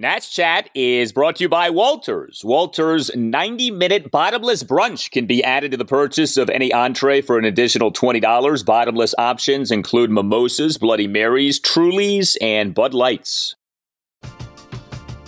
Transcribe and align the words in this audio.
Nats 0.00 0.30
Chat 0.30 0.70
is 0.76 1.12
brought 1.12 1.34
to 1.36 1.42
you 1.42 1.48
by 1.48 1.70
Walters. 1.70 2.44
Walters 2.44 3.10
90 3.16 3.72
minute 3.72 4.12
bottomless 4.12 4.62
brunch 4.62 5.10
can 5.10 5.26
be 5.26 5.42
added 5.42 5.72
to 5.72 5.76
the 5.76 5.84
purchase 5.84 6.36
of 6.36 6.48
any 6.48 6.72
entree 6.72 7.20
for 7.20 7.36
an 7.36 7.44
additional 7.44 7.90
$20. 7.90 8.64
Bottomless 8.64 9.12
options 9.18 9.72
include 9.72 10.08
mimosas, 10.08 10.78
Bloody 10.78 11.08
Marys, 11.08 11.58
Trulies, 11.58 12.36
and 12.40 12.74
Bud 12.74 12.94
Lights. 12.94 13.56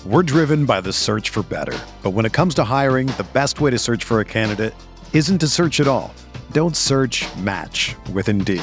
We're 0.07 0.23
driven 0.23 0.67
by 0.67 0.81
the 0.81 0.93
search 0.93 1.31
for 1.31 1.43
better. 1.43 1.77
But 2.05 2.11
when 2.11 2.25
it 2.25 2.33
comes 2.33 2.55
to 2.55 2.63
hiring, 2.63 3.09
the 3.09 3.27
best 3.33 3.61
way 3.61 3.73
to 3.73 3.79
search 3.79 4.05
for 4.05 4.21
a 4.21 4.25
candidate 4.25 4.75
isn't 5.13 5.41
to 5.41 5.49
search 5.49 5.81
at 5.81 5.89
all. 5.89 6.15
Don't 6.53 6.77
search 6.77 7.27
match 7.39 7.97
with 8.13 8.29
Indeed. 8.29 8.63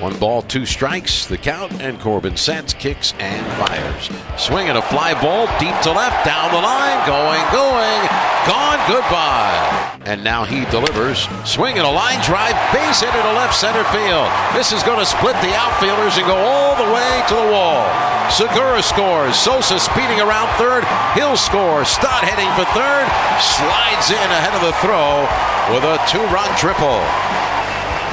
One 0.00 0.16
ball, 0.16 0.40
two 0.40 0.64
strikes, 0.64 1.26
the 1.26 1.36
count, 1.36 1.76
and 1.82 2.00
Corbin 2.00 2.34
sets, 2.34 2.72
kicks, 2.72 3.12
and 3.20 3.44
fires. 3.60 4.08
Swinging 4.40 4.80
a 4.80 4.80
fly 4.80 5.12
ball 5.20 5.44
deep 5.60 5.76
to 5.84 5.92
left, 5.92 6.24
down 6.24 6.48
the 6.56 6.62
line, 6.64 7.04
going, 7.04 7.44
going, 7.52 8.00
gone, 8.48 8.80
goodbye. 8.88 10.00
And 10.08 10.24
now 10.24 10.48
he 10.48 10.64
delivers, 10.72 11.28
swinging 11.44 11.84
a 11.84 11.92
line 11.92 12.16
drive, 12.24 12.56
base 12.72 13.04
hit 13.04 13.12
to 13.12 13.32
left 13.36 13.52
center 13.52 13.84
field. 13.92 14.24
This 14.56 14.72
is 14.72 14.80
going 14.88 15.00
to 15.00 15.04
split 15.04 15.36
the 15.44 15.52
outfielders 15.52 16.16
and 16.16 16.24
go 16.24 16.32
all 16.48 16.80
the 16.80 16.88
way 16.88 17.12
to 17.28 17.34
the 17.36 17.52
wall. 17.52 17.84
Segura 18.32 18.80
scores, 18.80 19.36
Sosa 19.36 19.76
speeding 19.76 20.24
around 20.24 20.48
third, 20.56 20.88
he'll 21.12 21.36
score, 21.36 21.84
Stott 21.84 22.24
heading 22.24 22.48
for 22.56 22.64
third, 22.72 23.04
slides 23.36 24.08
in 24.08 24.28
ahead 24.32 24.56
of 24.56 24.64
the 24.64 24.72
throw 24.80 25.28
with 25.76 25.84
a 25.84 26.00
two-run 26.08 26.48
triple. 26.56 27.04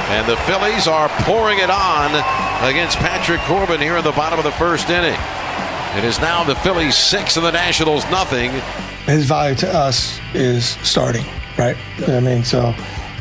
And 0.08 0.26
the 0.26 0.36
Phillies 0.38 0.88
are 0.88 1.08
pouring 1.24 1.58
it 1.58 1.68
on 1.68 2.10
against 2.66 2.96
Patrick 2.96 3.40
Corbin 3.42 3.78
here 3.78 3.98
in 3.98 4.04
the 4.04 4.12
bottom 4.12 4.38
of 4.38 4.44
the 4.44 4.52
first 4.52 4.88
inning. 4.88 5.18
It 5.96 6.04
is 6.04 6.18
now 6.18 6.44
the 6.44 6.54
Phillies 6.56 6.96
six 6.96 7.36
and 7.36 7.44
the 7.44 7.52
Nationals 7.52 8.04
nothing. 8.10 8.50
His 9.04 9.26
value 9.26 9.54
to 9.56 9.68
us 9.68 10.18
is 10.32 10.76
starting, 10.82 11.26
right? 11.58 11.76
I 12.06 12.20
mean, 12.20 12.42
so 12.42 12.74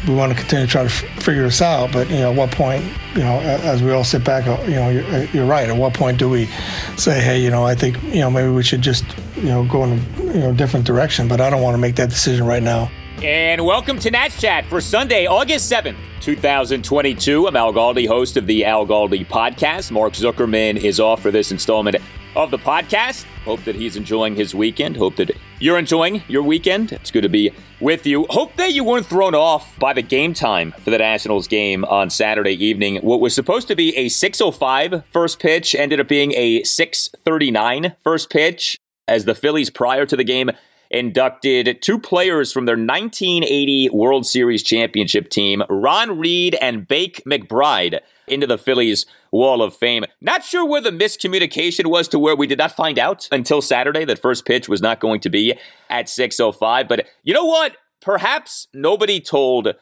we 0.07 0.15
want 0.15 0.31
to 0.31 0.37
continue 0.37 0.65
to 0.65 0.71
try 0.71 0.83
to 0.83 0.89
figure 0.89 1.43
this 1.43 1.61
out. 1.61 1.91
But 1.91 2.09
you 2.09 2.19
know, 2.19 2.31
at 2.31 2.37
what 2.37 2.51
point, 2.51 2.85
you 3.15 3.21
know, 3.21 3.39
as 3.39 3.83
we 3.83 3.91
all 3.91 4.05
sit 4.05 4.23
back, 4.23 4.47
uh, 4.47 4.61
you 4.63 4.75
know, 4.75 4.89
you're, 4.89 5.23
you're 5.25 5.45
right. 5.45 5.67
At 5.67 5.75
what 5.75 5.93
point 5.93 6.19
do 6.19 6.29
we 6.29 6.45
say, 6.95 7.19
hey, 7.21 7.41
you 7.41 7.49
know, 7.49 7.65
I 7.65 7.75
think 7.75 8.01
you 8.03 8.21
know 8.21 8.31
maybe 8.31 8.49
we 8.49 8.63
should 8.63 8.81
just 8.81 9.03
you 9.35 9.49
know 9.49 9.65
go 9.65 9.83
in 9.83 9.91
a 9.91 10.23
you 10.23 10.39
know 10.39 10.53
different 10.53 10.85
direction? 10.85 11.27
But 11.27 11.41
I 11.41 11.49
don't 11.49 11.61
want 11.61 11.73
to 11.73 11.79
make 11.79 11.95
that 11.95 12.09
decision 12.09 12.45
right 12.45 12.63
now. 12.63 12.89
And 13.23 13.65
welcome 13.65 13.97
to 13.99 14.11
Nats 14.11 14.39
Chat 14.39 14.63
for 14.67 14.79
Sunday, 14.79 15.25
August 15.25 15.71
7th, 15.71 15.97
2022. 16.21 17.47
I'm 17.47 17.55
Al 17.55 17.73
Galdi, 17.73 18.07
host 18.07 18.37
of 18.37 18.45
the 18.45 18.63
Al 18.63 18.85
Galdi 18.85 19.25
podcast. 19.25 19.89
Mark 19.89 20.13
Zuckerman 20.13 20.77
is 20.77 20.99
off 20.99 21.23
for 21.23 21.31
this 21.31 21.51
installment 21.51 21.95
of 22.35 22.51
the 22.51 22.59
podcast. 22.59 23.23
Hope 23.43 23.63
that 23.63 23.73
he's 23.73 23.95
enjoying 23.95 24.35
his 24.35 24.53
weekend. 24.53 24.95
Hope 24.95 25.15
that 25.15 25.31
you're 25.59 25.79
enjoying 25.79 26.21
your 26.27 26.43
weekend. 26.43 26.91
It's 26.91 27.09
good 27.09 27.23
to 27.23 27.29
be 27.29 27.51
with 27.81 28.05
you. 28.05 28.27
Hope 28.29 28.55
that 28.57 28.73
you 28.73 28.83
weren't 28.83 29.07
thrown 29.07 29.33
off 29.33 29.79
by 29.79 29.93
the 29.93 30.03
game 30.03 30.35
time 30.35 30.71
for 30.83 30.91
the 30.91 30.99
Nationals 30.99 31.47
game 31.47 31.85
on 31.85 32.11
Saturday 32.11 32.63
evening. 32.63 32.97
What 32.97 33.19
was 33.19 33.33
supposed 33.33 33.67
to 33.69 33.75
be 33.75 33.97
a 33.97 34.09
6:05 34.09 35.03
first 35.11 35.39
pitch 35.39 35.73
ended 35.73 35.99
up 35.99 36.07
being 36.07 36.33
a 36.33 36.61
6:39 36.61 37.95
first 38.03 38.29
pitch 38.29 38.77
as 39.07 39.25
the 39.25 39.33
Phillies 39.33 39.71
prior 39.71 40.05
to 40.05 40.15
the 40.15 40.23
game 40.23 40.51
inducted 40.89 41.81
two 41.81 41.99
players 41.99 42.51
from 42.51 42.65
their 42.65 42.75
1980 42.75 43.89
World 43.89 44.25
Series 44.25 44.63
championship 44.63 45.29
team, 45.29 45.63
Ron 45.69 46.17
Reed 46.19 46.55
and 46.55 46.87
Bake 46.87 47.21
McBride, 47.25 47.99
into 48.27 48.47
the 48.47 48.57
Phillies 48.57 49.05
Wall 49.31 49.61
of 49.61 49.75
Fame. 49.75 50.05
Not 50.21 50.43
sure 50.43 50.65
where 50.65 50.81
the 50.81 50.91
miscommunication 50.91 51.87
was 51.87 52.07
to 52.09 52.19
where 52.19 52.35
we 52.35 52.47
did 52.47 52.57
not 52.57 52.71
find 52.71 52.99
out 52.99 53.27
until 53.31 53.61
Saturday 53.61 54.05
that 54.05 54.19
first 54.19 54.45
pitch 54.45 54.69
was 54.69 54.81
not 54.81 54.99
going 54.99 55.19
to 55.21 55.29
be 55.29 55.57
at 55.89 56.07
6:05, 56.07 56.87
but 56.87 57.07
you 57.23 57.33
know 57.33 57.45
what? 57.45 57.77
Perhaps 58.01 58.67
nobody 58.73 59.19
told 59.19 59.73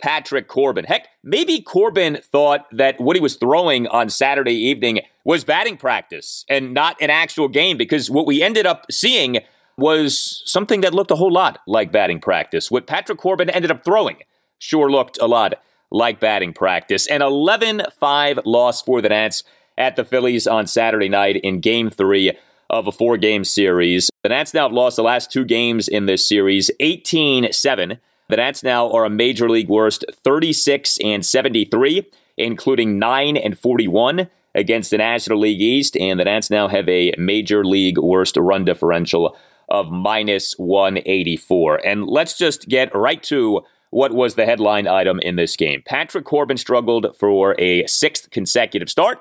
Patrick 0.00 0.48
Corbin. 0.48 0.84
Heck, 0.84 1.08
maybe 1.22 1.60
Corbin 1.60 2.18
thought 2.22 2.66
that 2.72 3.00
what 3.00 3.16
he 3.16 3.22
was 3.22 3.36
throwing 3.36 3.86
on 3.88 4.08
Saturday 4.10 4.54
evening 4.54 5.00
was 5.24 5.44
batting 5.44 5.76
practice 5.76 6.44
and 6.48 6.74
not 6.74 7.00
an 7.00 7.10
actual 7.10 7.48
game 7.48 7.76
because 7.76 8.10
what 8.10 8.26
we 8.26 8.42
ended 8.42 8.66
up 8.66 8.86
seeing 8.90 9.38
was 9.76 10.42
something 10.46 10.80
that 10.82 10.94
looked 10.94 11.10
a 11.10 11.16
whole 11.16 11.32
lot 11.32 11.60
like 11.66 11.92
batting 11.92 12.20
practice. 12.20 12.70
What 12.70 12.86
Patrick 12.86 13.18
Corbin 13.18 13.50
ended 13.50 13.70
up 13.70 13.84
throwing 13.84 14.18
sure 14.58 14.90
looked 14.90 15.18
a 15.20 15.26
lot 15.26 15.54
like 15.90 16.20
batting 16.20 16.52
practice. 16.52 17.06
An 17.06 17.22
11 17.22 17.82
5 17.98 18.40
loss 18.44 18.82
for 18.82 19.00
the 19.00 19.08
Nats 19.08 19.42
at 19.76 19.96
the 19.96 20.04
Phillies 20.04 20.46
on 20.46 20.66
Saturday 20.66 21.08
night 21.08 21.36
in 21.36 21.60
game 21.60 21.90
three 21.90 22.32
of 22.70 22.86
a 22.86 22.92
four 22.92 23.16
game 23.16 23.44
series. 23.44 24.10
The 24.22 24.30
Nats 24.30 24.54
now 24.54 24.64
have 24.64 24.72
lost 24.72 24.96
the 24.96 25.02
last 25.02 25.30
two 25.30 25.44
games 25.44 25.88
in 25.88 26.06
this 26.06 26.26
series 26.26 26.70
18 26.80 27.52
7. 27.52 27.98
The 28.28 28.36
Nats 28.36 28.62
now 28.62 28.90
are 28.90 29.04
a 29.04 29.10
major 29.10 29.48
league 29.50 29.68
worst 29.68 30.04
36 30.24 30.98
and 31.04 31.24
73, 31.24 32.10
including 32.38 32.98
9 32.98 33.36
and 33.36 33.58
41 33.58 34.28
against 34.54 34.90
the 34.90 34.98
National 34.98 35.40
League 35.40 35.60
East. 35.60 35.96
And 35.96 36.18
the 36.18 36.24
Nats 36.24 36.50
now 36.50 36.68
have 36.68 36.88
a 36.88 37.12
major 37.18 37.64
league 37.64 37.98
worst 37.98 38.36
run 38.36 38.64
differential 38.64 39.36
of 39.68 39.90
minus 39.90 40.54
184. 40.58 41.86
And 41.86 42.06
let's 42.06 42.36
just 42.36 42.68
get 42.68 42.94
right 42.94 43.22
to 43.24 43.62
what 43.90 44.12
was 44.12 44.34
the 44.34 44.44
headline 44.44 44.88
item 44.88 45.20
in 45.20 45.36
this 45.36 45.56
game. 45.56 45.82
Patrick 45.84 46.24
Corbin 46.24 46.56
struggled 46.56 47.16
for 47.16 47.54
a 47.60 47.86
sixth 47.86 48.30
consecutive 48.30 48.90
start 48.90 49.18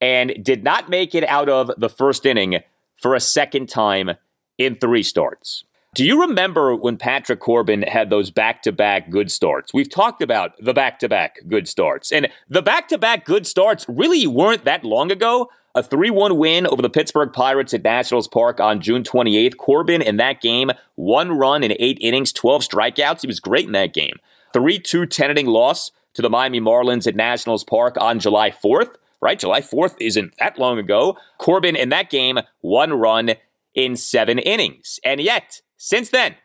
and 0.00 0.32
did 0.42 0.62
not 0.62 0.88
make 0.88 1.14
it 1.14 1.24
out 1.24 1.48
of 1.48 1.70
the 1.76 1.88
first 1.88 2.24
inning 2.24 2.58
for 2.96 3.14
a 3.14 3.20
second 3.20 3.68
time 3.68 4.12
in 4.58 4.76
three 4.76 5.02
starts. 5.02 5.64
Do 5.94 6.06
you 6.06 6.22
remember 6.22 6.74
when 6.74 6.96
Patrick 6.96 7.40
Corbin 7.40 7.82
had 7.82 8.08
those 8.08 8.30
back 8.30 8.62
to 8.62 8.72
back 8.72 9.10
good 9.10 9.30
starts? 9.30 9.74
We've 9.74 9.90
talked 9.90 10.22
about 10.22 10.52
the 10.58 10.72
back 10.72 10.98
to 11.00 11.08
back 11.08 11.40
good 11.46 11.68
starts. 11.68 12.10
And 12.10 12.28
the 12.48 12.62
back 12.62 12.88
to 12.88 12.96
back 12.96 13.26
good 13.26 13.46
starts 13.46 13.84
really 13.86 14.26
weren't 14.26 14.64
that 14.64 14.84
long 14.84 15.12
ago. 15.12 15.50
A 15.74 15.82
3 15.82 16.08
1 16.08 16.38
win 16.38 16.66
over 16.66 16.80
the 16.80 16.88
Pittsburgh 16.88 17.30
Pirates 17.30 17.74
at 17.74 17.84
Nationals 17.84 18.26
Park 18.26 18.58
on 18.58 18.80
June 18.80 19.02
28th. 19.02 19.58
Corbin 19.58 20.00
in 20.00 20.16
that 20.16 20.40
game, 20.40 20.70
one 20.94 21.32
run 21.32 21.62
in 21.62 21.76
eight 21.78 21.98
innings, 22.00 22.32
12 22.32 22.62
strikeouts. 22.62 23.20
He 23.20 23.26
was 23.26 23.38
great 23.38 23.66
in 23.66 23.72
that 23.72 23.92
game. 23.92 24.16
3 24.54 24.78
2 24.78 25.04
10 25.04 25.30
inning 25.30 25.46
loss 25.46 25.90
to 26.14 26.22
the 26.22 26.30
Miami 26.30 26.60
Marlins 26.60 27.06
at 27.06 27.16
Nationals 27.16 27.64
Park 27.64 27.98
on 28.00 28.18
July 28.18 28.50
4th, 28.50 28.94
right? 29.20 29.38
July 29.38 29.60
4th 29.60 29.96
isn't 30.00 30.32
that 30.38 30.58
long 30.58 30.78
ago. 30.78 31.18
Corbin 31.36 31.76
in 31.76 31.90
that 31.90 32.08
game, 32.08 32.38
one 32.62 32.94
run 32.94 33.34
in 33.74 33.96
seven 33.96 34.38
innings. 34.38 34.98
And 35.04 35.20
yet, 35.20 35.60
since 35.84 36.10
then, 36.10 36.36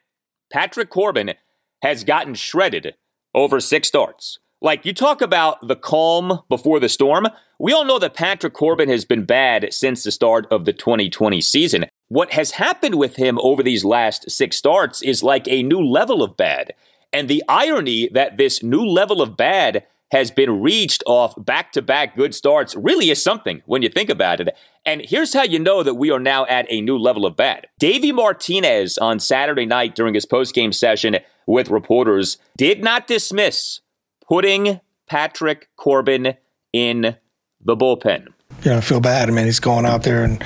Patrick 0.51 0.89
Corbin 0.89 1.35
has 1.83 2.03
gotten 2.03 2.33
shredded 2.33 2.95
over 3.35 3.59
six 3.59 3.87
starts. 3.87 4.39
Like 4.63 4.83
you 4.83 4.95
talk 4.95 5.21
about 5.21 5.67
the 5.67 5.75
calm 5.75 6.39
before 6.49 6.79
the 6.79 6.89
storm. 6.89 7.27
We 7.59 7.71
all 7.71 7.85
know 7.85 7.99
that 7.99 8.15
Patrick 8.15 8.53
Corbin 8.53 8.89
has 8.89 9.05
been 9.05 9.25
bad 9.25 9.71
since 9.71 10.01
the 10.01 10.11
start 10.11 10.47
of 10.49 10.65
the 10.65 10.73
2020 10.73 11.39
season. 11.41 11.85
What 12.07 12.31
has 12.31 12.51
happened 12.51 12.95
with 12.95 13.17
him 13.17 13.37
over 13.39 13.61
these 13.61 13.85
last 13.85 14.31
six 14.31 14.57
starts 14.57 15.03
is 15.03 15.21
like 15.21 15.47
a 15.47 15.61
new 15.61 15.85
level 15.85 16.23
of 16.23 16.35
bad. 16.35 16.73
And 17.13 17.27
the 17.27 17.43
irony 17.47 18.09
that 18.13 18.37
this 18.37 18.63
new 18.63 18.83
level 18.83 19.21
of 19.21 19.37
bad 19.37 19.85
has 20.11 20.31
been 20.31 20.61
reached 20.61 21.03
off 21.05 21.33
back 21.37 21.71
to 21.73 21.81
back 21.81 22.15
good 22.15 22.33
starts 22.33 22.75
really 22.75 23.09
is 23.09 23.21
something 23.21 23.61
when 23.65 23.81
you 23.81 23.89
think 23.89 24.09
about 24.09 24.39
it. 24.39 24.55
And 24.85 25.01
here's 25.01 25.33
how 25.33 25.43
you 25.43 25.59
know 25.59 25.83
that 25.83 25.95
we 25.95 26.11
are 26.11 26.19
now 26.19 26.45
at 26.45 26.65
a 26.69 26.81
new 26.81 26.97
level 26.97 27.25
of 27.25 27.35
bad. 27.35 27.67
Davey 27.77 28.11
Martinez 28.11 28.97
on 28.97 29.19
Saturday 29.19 29.65
night 29.65 29.95
during 29.95 30.13
his 30.13 30.25
postgame 30.25 30.73
session 30.73 31.17
with 31.45 31.69
reporters 31.69 32.37
did 32.55 32.83
not 32.83 33.07
dismiss 33.07 33.81
putting 34.27 34.79
Patrick 35.07 35.69
Corbin 35.75 36.35
in 36.71 37.15
the 37.63 37.75
bullpen. 37.75 38.27
You 38.63 38.71
know, 38.71 38.77
I 38.77 38.81
feel 38.81 38.99
bad. 38.99 39.29
I 39.29 39.31
mean, 39.31 39.45
he's 39.45 39.59
going 39.59 39.85
out 39.85 40.03
there 40.03 40.23
and 40.23 40.43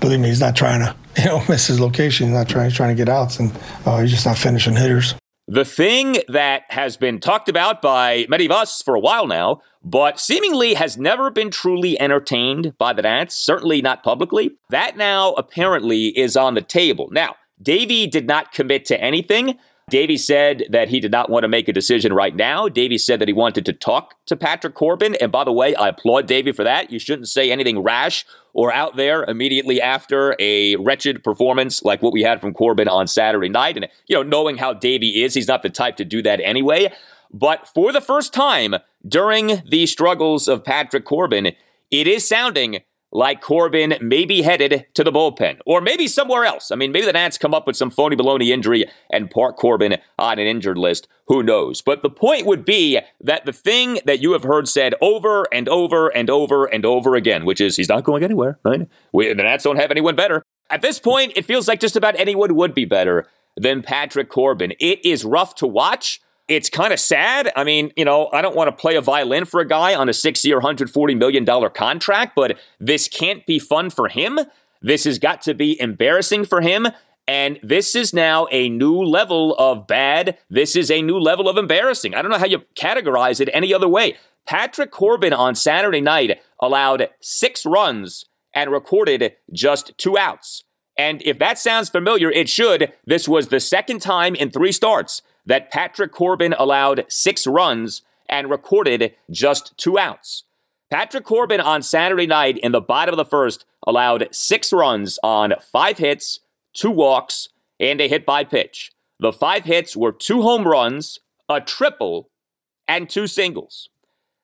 believe 0.00 0.20
me, 0.20 0.28
he's 0.28 0.40
not 0.40 0.56
trying 0.56 0.80
to, 0.80 0.96
you 1.22 1.26
know, 1.26 1.42
miss 1.48 1.66
his 1.66 1.80
location. 1.80 2.28
He's 2.28 2.36
not 2.36 2.48
trying, 2.48 2.70
he's 2.70 2.76
trying 2.76 2.96
to 2.96 3.00
get 3.00 3.08
outs 3.08 3.38
and 3.38 3.52
uh, 3.84 4.00
he's 4.00 4.10
just 4.10 4.26
not 4.26 4.38
finishing 4.38 4.74
hitters. 4.74 5.14
The 5.48 5.64
thing 5.64 6.18
that 6.28 6.62
has 6.68 6.96
been 6.96 7.18
talked 7.18 7.48
about 7.48 7.82
by 7.82 8.26
many 8.28 8.46
of 8.46 8.52
us 8.52 8.80
for 8.80 8.94
a 8.94 9.00
while 9.00 9.26
now, 9.26 9.60
but 9.82 10.20
seemingly 10.20 10.74
has 10.74 10.96
never 10.96 11.30
been 11.30 11.50
truly 11.50 12.00
entertained 12.00 12.74
by 12.78 12.92
the 12.92 13.02
Nats, 13.02 13.34
certainly 13.34 13.82
not 13.82 14.04
publicly, 14.04 14.52
that 14.70 14.96
now 14.96 15.32
apparently 15.32 16.16
is 16.16 16.36
on 16.36 16.54
the 16.54 16.62
table. 16.62 17.08
Now, 17.10 17.34
Davey 17.60 18.06
did 18.06 18.26
not 18.26 18.52
commit 18.52 18.84
to 18.86 19.00
anything. 19.00 19.58
Davey 19.90 20.16
said 20.16 20.64
that 20.70 20.88
he 20.88 21.00
did 21.00 21.10
not 21.10 21.28
want 21.28 21.42
to 21.42 21.48
make 21.48 21.68
a 21.68 21.72
decision 21.72 22.12
right 22.12 22.34
now. 22.34 22.68
Davey 22.68 22.98
said 22.98 23.20
that 23.20 23.28
he 23.28 23.34
wanted 23.34 23.66
to 23.66 23.72
talk 23.72 24.14
to 24.26 24.36
Patrick 24.36 24.74
Corbin. 24.74 25.16
And 25.16 25.30
by 25.32 25.44
the 25.44 25.52
way, 25.52 25.74
I 25.74 25.88
applaud 25.88 26.26
Davey 26.26 26.52
for 26.52 26.64
that. 26.64 26.90
You 26.90 26.98
shouldn't 26.98 27.28
say 27.28 27.50
anything 27.50 27.82
rash 27.82 28.24
or 28.54 28.72
out 28.72 28.96
there 28.96 29.24
immediately 29.24 29.80
after 29.80 30.36
a 30.38 30.76
wretched 30.76 31.24
performance 31.24 31.82
like 31.82 32.00
what 32.00 32.12
we 32.12 32.22
had 32.22 32.40
from 32.40 32.54
Corbin 32.54 32.88
on 32.88 33.06
Saturday 33.06 33.48
night. 33.48 33.76
And, 33.76 33.88
you 34.06 34.16
know, 34.16 34.22
knowing 34.22 34.56
how 34.56 34.72
Davey 34.72 35.22
is, 35.22 35.34
he's 35.34 35.48
not 35.48 35.62
the 35.62 35.70
type 35.70 35.96
to 35.96 36.04
do 36.04 36.22
that 36.22 36.40
anyway. 36.40 36.92
But 37.32 37.66
for 37.66 37.92
the 37.92 38.00
first 38.00 38.32
time 38.32 38.76
during 39.06 39.62
the 39.68 39.86
struggles 39.86 40.48
of 40.48 40.64
Patrick 40.64 41.04
Corbin, 41.04 41.52
it 41.90 42.06
is 42.06 42.26
sounding 42.26 42.80
like 43.12 43.40
Corbin 43.40 43.94
may 44.00 44.24
be 44.24 44.42
headed 44.42 44.86
to 44.94 45.04
the 45.04 45.12
bullpen 45.12 45.60
or 45.66 45.80
maybe 45.80 46.08
somewhere 46.08 46.44
else. 46.44 46.70
I 46.70 46.76
mean, 46.76 46.92
maybe 46.92 47.06
the 47.06 47.12
Nats 47.12 47.38
come 47.38 47.54
up 47.54 47.66
with 47.66 47.76
some 47.76 47.90
phony 47.90 48.16
baloney 48.16 48.48
injury 48.48 48.86
and 49.10 49.30
park 49.30 49.56
Corbin 49.56 49.98
on 50.18 50.38
an 50.38 50.46
injured 50.46 50.78
list. 50.78 51.06
Who 51.28 51.42
knows? 51.42 51.82
But 51.82 52.02
the 52.02 52.10
point 52.10 52.46
would 52.46 52.64
be 52.64 52.98
that 53.20 53.44
the 53.44 53.52
thing 53.52 54.00
that 54.06 54.20
you 54.20 54.32
have 54.32 54.42
heard 54.42 54.68
said 54.68 54.94
over 55.00 55.46
and 55.52 55.68
over 55.68 56.08
and 56.08 56.30
over 56.30 56.64
and 56.64 56.84
over 56.84 57.14
again, 57.14 57.44
which 57.44 57.60
is 57.60 57.76
he's 57.76 57.88
not 57.88 58.04
going 58.04 58.24
anywhere, 58.24 58.58
right? 58.64 58.88
We, 59.12 59.28
the 59.28 59.42
Nats 59.42 59.64
don't 59.64 59.76
have 59.76 59.90
anyone 59.90 60.16
better. 60.16 60.42
At 60.70 60.82
this 60.82 60.98
point, 60.98 61.34
it 61.36 61.44
feels 61.44 61.68
like 61.68 61.80
just 61.80 61.96
about 61.96 62.18
anyone 62.18 62.54
would 62.54 62.74
be 62.74 62.86
better 62.86 63.26
than 63.56 63.82
Patrick 63.82 64.30
Corbin. 64.30 64.72
It 64.80 65.04
is 65.04 65.24
rough 65.24 65.54
to 65.56 65.66
watch. 65.66 66.20
It's 66.52 66.68
kind 66.68 66.92
of 66.92 67.00
sad. 67.00 67.50
I 67.56 67.64
mean, 67.64 67.92
you 67.96 68.04
know, 68.04 68.28
I 68.30 68.42
don't 68.42 68.54
want 68.54 68.68
to 68.68 68.72
play 68.78 68.94
a 68.96 69.00
violin 69.00 69.46
for 69.46 69.60
a 69.60 69.66
guy 69.66 69.94
on 69.94 70.10
a 70.10 70.12
six 70.12 70.44
year, 70.44 70.60
$140 70.60 71.16
million 71.16 71.46
contract, 71.70 72.34
but 72.36 72.58
this 72.78 73.08
can't 73.08 73.46
be 73.46 73.58
fun 73.58 73.88
for 73.88 74.08
him. 74.08 74.38
This 74.82 75.04
has 75.04 75.18
got 75.18 75.40
to 75.42 75.54
be 75.54 75.80
embarrassing 75.80 76.44
for 76.44 76.60
him. 76.60 76.88
And 77.26 77.58
this 77.62 77.96
is 77.96 78.12
now 78.12 78.48
a 78.50 78.68
new 78.68 79.02
level 79.02 79.54
of 79.54 79.86
bad. 79.86 80.36
This 80.50 80.76
is 80.76 80.90
a 80.90 81.00
new 81.00 81.18
level 81.18 81.48
of 81.48 81.56
embarrassing. 81.56 82.14
I 82.14 82.20
don't 82.20 82.30
know 82.30 82.36
how 82.36 82.44
you 82.44 82.64
categorize 82.76 83.40
it 83.40 83.48
any 83.54 83.72
other 83.72 83.88
way. 83.88 84.18
Patrick 84.46 84.90
Corbin 84.90 85.32
on 85.32 85.54
Saturday 85.54 86.02
night 86.02 86.42
allowed 86.60 87.08
six 87.18 87.64
runs 87.64 88.26
and 88.54 88.70
recorded 88.70 89.36
just 89.50 89.96
two 89.96 90.18
outs. 90.18 90.64
And 90.98 91.22
if 91.22 91.38
that 91.38 91.58
sounds 91.58 91.88
familiar, 91.88 92.30
it 92.30 92.50
should. 92.50 92.92
This 93.06 93.26
was 93.26 93.48
the 93.48 93.60
second 93.60 94.02
time 94.02 94.34
in 94.34 94.50
three 94.50 94.72
starts 94.72 95.22
that 95.46 95.70
Patrick 95.70 96.12
Corbin 96.12 96.54
allowed 96.58 97.04
six 97.08 97.46
runs 97.46 98.02
and 98.28 98.50
recorded 98.50 99.14
just 99.30 99.76
two 99.76 99.98
outs. 99.98 100.44
Patrick 100.90 101.24
Corbin 101.24 101.60
on 101.60 101.82
Saturday 101.82 102.26
night 102.26 102.58
in 102.58 102.72
the 102.72 102.80
bottom 102.80 103.12
of 103.12 103.16
the 103.16 103.24
first 103.24 103.64
allowed 103.86 104.28
six 104.30 104.72
runs 104.72 105.18
on 105.22 105.54
five 105.60 105.98
hits, 105.98 106.40
two 106.72 106.90
walks, 106.90 107.48
and 107.80 108.00
a 108.00 108.08
hit 108.08 108.26
by 108.26 108.44
pitch. 108.44 108.92
The 109.18 109.32
five 109.32 109.64
hits 109.64 109.96
were 109.96 110.12
two 110.12 110.42
home 110.42 110.66
runs, 110.66 111.18
a 111.48 111.60
triple, 111.60 112.28
and 112.86 113.08
two 113.08 113.26
singles. 113.26 113.88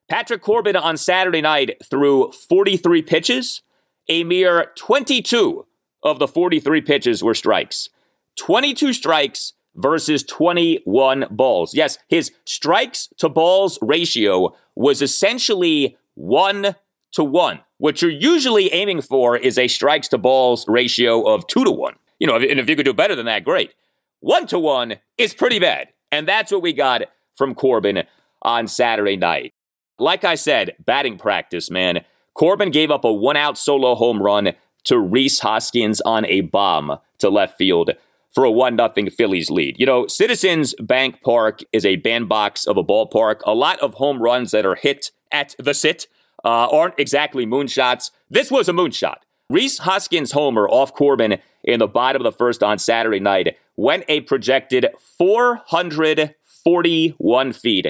Patrick 0.09 0.41
Corbin 0.41 0.77
on 0.77 0.97
Saturday 0.97 1.43
night 1.43 1.77
threw 1.85 2.33
43 2.33 3.03
pitches. 3.03 3.63
A 4.09 4.25
mere 4.25 4.73
22 4.77 5.67
of 6.03 6.19
the 6.19 6.29
43 6.29 6.81
pitches 6.81 7.23
were 7.23 7.35
strikes. 7.35 7.91
22 8.37 8.95
strikes 8.95 9.53
versus 9.79 10.23
21 10.25 11.27
balls. 11.31 11.75
Yes, 11.75 11.99
his 12.09 12.33
strikes 12.45 13.09
to 13.19 13.29
balls 13.29 13.79
ratio 13.81 14.55
was 14.75 15.01
essentially 15.01 15.97
one 16.15 16.75
to 17.13 17.25
one. 17.25 17.61
What 17.79 18.03
you're 18.03 18.11
usually 18.11 18.73
aiming 18.73 19.03
for 19.03 19.37
is 19.37 19.57
a 19.57 19.69
strikes 19.69 20.09
to 20.09 20.19
balls 20.19 20.67
ratio 20.69 21.23
of 21.23 21.47
two 21.47 21.65
to 21.65 21.71
one. 21.71 21.95
You 22.19 22.27
know, 22.27 22.37
and 22.37 22.59
if 22.59 22.69
you 22.69 22.75
could 22.75 22.85
do 22.85 22.93
better 22.93 23.15
than 23.15 23.27
that, 23.27 23.45
great. 23.45 23.73
One 24.21 24.47
to 24.49 24.59
one 24.59 24.97
is 25.17 25.33
pretty 25.33 25.61
bad. 25.61 25.89
And 26.11 26.27
that's 26.27 26.51
what 26.51 26.63
we 26.63 26.73
got 26.73 27.03
from 27.37 27.55
Corbin 27.55 28.03
on 28.43 28.67
Saturday 28.67 29.17
night. 29.17 29.55
Like 30.01 30.25
I 30.25 30.35
said, 30.35 30.75
batting 30.85 31.19
practice, 31.19 31.71
man. 31.71 32.05
Corbin 32.35 32.71
gave 32.73 32.91
up 32.91 33.05
a 33.05 33.13
one 33.13 33.37
out 33.37 33.57
solo 33.57 33.95
home 33.95 34.21
run 34.21 34.53
to 34.85 34.99
Rhys 34.99 35.41
Hoskins 35.41 36.01
on 36.01 36.25
a 36.27 36.41
bomb 36.41 36.99
to 37.19 37.29
left 37.31 37.59
field 37.59 37.93
for 38.33 38.45
a 38.45 38.51
1 38.51 38.77
0 38.77 39.11
Phillies 39.11 39.51
lead. 39.51 39.77
You 39.79 39.87
know, 39.87 40.07
Citizens 40.07 40.75
Bank 40.81 41.21
Park 41.23 41.61
is 41.73 41.85
a 41.85 41.97
bandbox 41.97 42.67
of 42.67 42.77
a 42.77 42.85
ballpark. 42.85 43.41
A 43.47 43.55
lot 43.55 43.79
of 43.81 43.95
home 43.95 44.23
runs 44.23 44.51
that 44.51 44.67
are 44.67 44.75
hit 44.75 45.11
at 45.33 45.55
the 45.59 45.75
sit 45.75 46.07
uh, 46.45 46.69
aren't 46.69 46.99
exactly 46.99 47.47
moonshots. 47.47 48.11
This 48.31 48.51
was 48.51 48.69
a 48.69 48.73
moonshot. 48.73 49.17
Rhys 49.51 49.79
Hoskins' 49.79 50.33
homer 50.33 50.69
off 50.69 50.93
Corbin 50.93 51.39
in 51.65 51.81
the 51.81 51.87
bottom 51.87 52.25
of 52.25 52.31
the 52.31 52.37
first 52.37 52.63
on 52.63 52.79
Saturday 52.79 53.21
night 53.21 53.57
went 53.77 54.05
a 54.09 54.21
projected 54.23 54.87
441 54.99 57.53
feet 57.53 57.87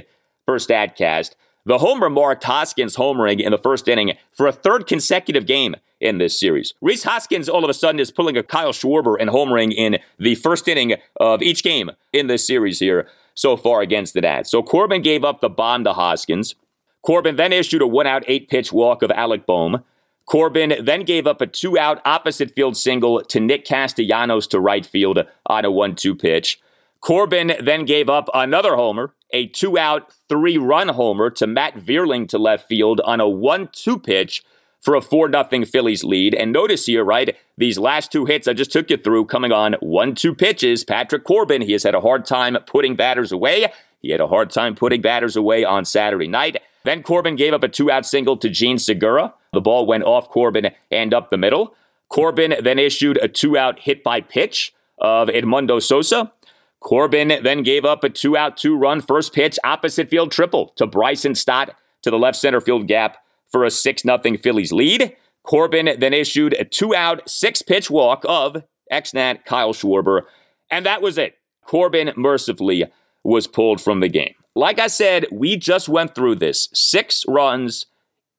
per 0.46 0.58
StatCast. 0.58 1.35
The 1.65 1.79
homer 1.79 2.09
marked 2.09 2.45
Hoskins 2.45 2.97
homering 2.97 3.41
in 3.41 3.51
the 3.51 3.59
first 3.59 3.89
inning 3.89 4.15
for 4.33 4.47
a 4.47 4.53
third 4.53 4.87
consecutive 4.87 5.47
game 5.47 5.77
in 6.01 6.19
this 6.19 6.39
series. 6.39 6.75
Rhys 6.81 7.05
Hoskins 7.05 7.49
all 7.49 7.65
of 7.65 7.71
a 7.71 7.75
sudden 7.75 8.01
is 8.01 8.11
pulling 8.11 8.37
a 8.37 8.43
Kyle 8.43 8.73
Schwarber 8.73 9.17
and 9.19 9.31
homering 9.31 9.73
in 9.75 9.99
the 10.19 10.35
first 10.37 10.69
inning 10.69 10.95
of 11.21 11.43
each 11.43 11.63
game 11.63 11.91
in 12.13 12.27
this 12.27 12.47
series 12.47 12.79
here 12.79 13.09
so 13.35 13.57
far 13.57 13.83
against 13.83 14.15
the 14.15 14.21
Nats. 14.21 14.51
So 14.51 14.63
Corbin 14.63 15.03
gave 15.03 15.25
up 15.25 15.41
the 15.41 15.49
bomb 15.49 15.85
to 15.85 15.93
Hoskins. 15.93 16.55
Corbin 17.03 17.37
then 17.37 17.53
issued 17.53 17.83
a 17.83 17.87
one 17.87 18.07
out, 18.07 18.25
eight 18.27 18.49
pitch 18.49 18.73
walk 18.73 19.03
of 19.03 19.11
Alec 19.11 19.47
Bohm. 19.47 19.85
Corbin 20.27 20.75
then 20.85 21.05
gave 21.05 21.27
up 21.27 21.41
a 21.41 21.47
two 21.47 21.79
out 21.79 22.03
opposite 22.05 22.51
field 22.55 22.77
single 22.77 23.23
to 23.23 23.41
Nick 23.41 23.65
Castellanos 23.65 24.47
to 24.49 24.61
right 24.61 24.85
field 24.85 25.21
on 25.47 25.65
a 25.65 25.71
1 25.71 25.95
2 25.95 26.15
pitch. 26.15 26.61
Corbin 27.00 27.53
then 27.61 27.85
gave 27.85 28.11
up 28.11 28.29
another 28.35 28.77
homer, 28.77 29.15
a 29.30 29.47
two 29.49 29.78
out, 29.78 30.12
three 30.28 30.58
run 30.58 30.88
homer 30.88 31.30
to 31.30 31.47
Matt 31.47 31.76
Vierling 31.76 32.28
to 32.28 32.38
left 32.38 32.68
field 32.68 33.00
on 33.04 33.20
a 33.20 33.28
1 33.28 33.68
2 33.73 33.99
pitch 33.99 34.42
for 34.80 34.94
a 34.94 35.00
4 35.00 35.30
0 35.30 35.64
Phillies 35.66 36.04
lead. 36.04 36.35
And 36.35 36.52
notice 36.52 36.87
here, 36.87 37.04
right, 37.04 37.37
these 37.56 37.78
last 37.78 38.12
two 38.12 38.25
hits 38.25 38.49
I 38.49 38.52
just 38.52 38.73
took 38.73 38.90
you 38.90 38.97
through 38.97 39.26
coming 39.26 39.52
on 39.52 39.75
1 39.80 40.14
2 40.14 40.35
pitches. 40.35 40.85
Patrick 40.85 41.25
Corbin, 41.25 41.62
he 41.62 41.73
has 41.73 41.82
had 41.82 41.94
a 41.94 42.00
hard 42.00 42.25
time 42.25 42.56
putting 42.66 42.97
batters 42.97 43.32
away. 43.32 43.73
He 44.00 44.11
had 44.11 44.20
a 44.20 44.28
hard 44.28 44.50
time 44.50 44.75
putting 44.75 45.02
batters 45.02 45.37
away 45.37 45.64
on 45.64 45.85
Saturday 45.85 46.28
night. 46.28 46.56
Then 46.85 47.02
Corbin 47.02 47.37
gave 47.37 47.52
up 47.52 47.64
a 47.64 47.68
two 47.68 47.90
out 47.90 48.06
single 48.06 48.37
to 48.38 48.49
Jean 48.49 48.78
Segura. 48.78 49.35
The 49.52 49.61
ball 49.61 49.87
went 49.87 50.04
off 50.04 50.28
Corbin 50.28 50.70
and 50.90 51.12
up 51.12 51.30
the 51.30 51.37
middle. 51.37 51.75
Corbin 52.08 52.54
then 52.62 52.78
issued 52.78 53.18
a 53.18 53.28
two 53.28 53.58
out 53.58 53.80
hit 53.80 54.02
by 54.02 54.20
pitch 54.20 54.73
of 54.99 55.28
Edmundo 55.28 55.82
Sosa. 55.82 56.32
Corbin 56.80 57.32
then 57.42 57.62
gave 57.62 57.85
up 57.85 58.04
a 58.04 58.08
two 58.08 58.37
out, 58.37 58.56
two 58.56 58.76
run 58.76 59.00
first 59.00 59.32
pitch 59.32 59.58
opposite 59.64 60.08
field 60.08 60.30
triple 60.30 60.73
to 60.76 60.87
Bryson 60.87 61.35
Stott 61.35 61.75
to 62.02 62.11
the 62.11 62.18
left 62.18 62.37
center 62.37 62.61
field 62.61 62.87
gap 62.87 63.16
for 63.50 63.64
a 63.64 63.70
6 63.70 64.02
0 64.02 64.18
Phillies 64.42 64.73
lead. 64.73 65.16
Corbin 65.42 65.99
then 65.99 66.12
issued 66.12 66.52
a 66.54 66.64
two 66.64 66.94
out, 66.94 67.28
six 67.28 67.62
pitch 67.62 67.90
walk 67.90 68.25
of 68.28 68.62
ex 68.90 69.14
Nat 69.14 69.44
Kyle 69.44 69.73
Schwarber, 69.73 70.23
and 70.70 70.85
that 70.87 71.02
was 71.02 71.18
it. 71.18 71.38
Corbin 71.64 72.12
mercifully 72.16 72.85
was 73.25 73.47
pulled 73.47 73.80
from 73.80 74.00
the 74.00 74.08
game. 74.08 74.35
Like 74.54 74.78
I 74.78 74.87
said, 74.87 75.26
we 75.30 75.56
just 75.56 75.88
went 75.88 76.14
through 76.14 76.37
this 76.37 76.68
six 76.73 77.25
runs 77.28 77.87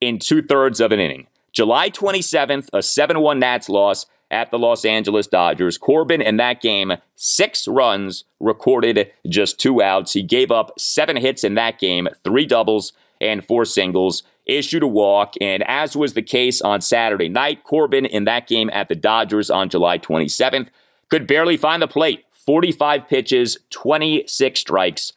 in 0.01 0.19
two 0.19 0.41
thirds 0.41 0.79
of 0.79 0.91
an 0.91 0.99
inning. 0.99 1.27
July 1.51 1.89
27th, 1.89 2.69
a 2.73 2.81
7 2.81 3.19
1 3.19 3.39
Nats 3.39 3.69
loss 3.69 4.05
at 4.31 4.51
the 4.51 4.59
Los 4.59 4.85
Angeles 4.85 5.27
Dodgers. 5.27 5.77
Corbin 5.77 6.21
in 6.21 6.37
that 6.37 6.61
game, 6.61 6.93
six 7.15 7.67
runs, 7.67 8.25
recorded 8.39 9.11
just 9.27 9.59
two 9.59 9.81
outs. 9.81 10.13
He 10.13 10.21
gave 10.21 10.51
up 10.51 10.79
seven 10.79 11.17
hits 11.17 11.43
in 11.43 11.55
that 11.55 11.79
game, 11.79 12.07
three 12.23 12.45
doubles 12.45 12.93
and 13.21 13.45
four 13.45 13.65
singles 13.65 14.23
issued 14.49 14.83
a 14.83 14.87
walk, 14.87 15.35
and 15.39 15.63
as 15.67 15.95
was 15.95 16.13
the 16.13 16.21
case 16.21 16.61
on 16.61 16.81
Saturday 16.81 17.29
night, 17.29 17.63
Corbin 17.63 18.05
in 18.05 18.25
that 18.25 18.47
game 18.47 18.69
at 18.73 18.89
the 18.89 18.95
Dodgers 18.95 19.49
on 19.49 19.69
July 19.69 19.99
27th 19.99 20.69
could 21.09 21.27
barely 21.27 21.57
find 21.57 21.81
the 21.81 21.87
plate. 21.87 22.25
45 22.33 23.07
pitches, 23.07 23.57
26 23.69 24.59
strikes 24.59 25.13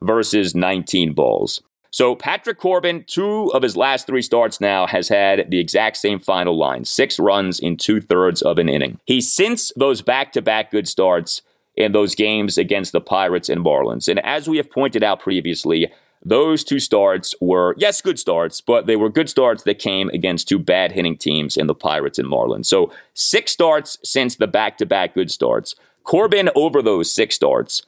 versus 0.00 0.54
19 0.54 1.12
balls. 1.12 1.60
So 1.90 2.14
Patrick 2.14 2.58
Corbin, 2.58 3.04
two 3.06 3.52
of 3.54 3.62
his 3.62 3.76
last 3.76 4.06
three 4.06 4.22
starts 4.22 4.60
now, 4.60 4.86
has 4.86 5.08
had 5.08 5.50
the 5.50 5.58
exact 5.58 5.96
same 5.96 6.18
final 6.18 6.56
line 6.56 6.84
six 6.84 7.18
runs 7.18 7.58
in 7.58 7.76
two 7.76 8.00
thirds 8.00 8.42
of 8.42 8.58
an 8.58 8.68
inning. 8.68 9.00
He 9.06 9.20
since 9.20 9.72
those 9.76 10.02
back 10.02 10.32
to 10.32 10.42
back 10.42 10.70
good 10.70 10.86
starts 10.86 11.42
in 11.76 11.92
those 11.92 12.14
games 12.14 12.58
against 12.58 12.92
the 12.92 13.00
Pirates 13.00 13.48
and 13.48 13.64
Marlins. 13.64 14.08
And 14.08 14.18
as 14.20 14.48
we 14.48 14.56
have 14.56 14.70
pointed 14.70 15.02
out 15.02 15.20
previously, 15.20 15.90
those 16.24 16.64
two 16.64 16.80
starts 16.80 17.34
were, 17.40 17.74
yes, 17.78 18.00
good 18.00 18.18
starts, 18.18 18.60
but 18.60 18.86
they 18.86 18.96
were 18.96 19.08
good 19.08 19.30
starts 19.30 19.62
that 19.62 19.78
came 19.78 20.08
against 20.10 20.48
two 20.48 20.58
bad 20.58 20.92
hitting 20.92 21.16
teams 21.16 21.56
in 21.56 21.68
the 21.68 21.74
Pirates 21.74 22.18
and 22.18 22.28
Marlins. 22.28 22.66
So 22.66 22.92
six 23.14 23.52
starts 23.52 23.98
since 24.02 24.34
the 24.36 24.48
back 24.48 24.76
to 24.78 24.86
back 24.86 25.14
good 25.14 25.30
starts. 25.30 25.76
Corbin 26.02 26.50
over 26.56 26.82
those 26.82 27.12
six 27.12 27.36
starts, 27.36 27.82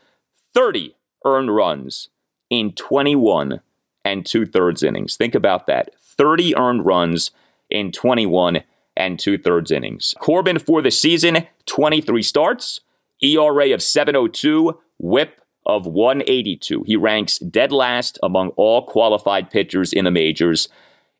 30 0.55 0.95
earned 1.25 1.55
runs 1.55 2.09
in 2.49 2.73
21 2.73 3.61
and 4.05 4.25
two 4.25 4.47
thirds 4.47 4.83
innings. 4.83 5.17
Think 5.17 5.35
about 5.35 5.67
that 5.67 5.91
30 6.01 6.57
earned 6.57 6.87
runs 6.87 7.31
in 7.69 7.93
21 7.93 8.63
and 8.97 9.19
two 9.19 9.39
thirds 9.39 9.71
innings. 9.71 10.15
Corbin 10.19 10.59
for 10.59 10.83
the 10.83 10.91
season, 10.91 11.47
23 11.67 12.23
starts, 12.23 12.81
ERA 13.23 13.73
of 13.73 13.83
702, 13.83 14.79
whip 14.99 15.41
of 15.67 15.87
182. 15.87 16.85
He 16.87 16.97
ranks 16.97 17.39
dead 17.39 17.73
last 17.73 18.19
among 18.23 18.49
all 18.51 18.85
qualified 18.87 19.51
pitchers 19.51 19.93
in 19.93 20.05
the 20.05 20.11
majors 20.11 20.69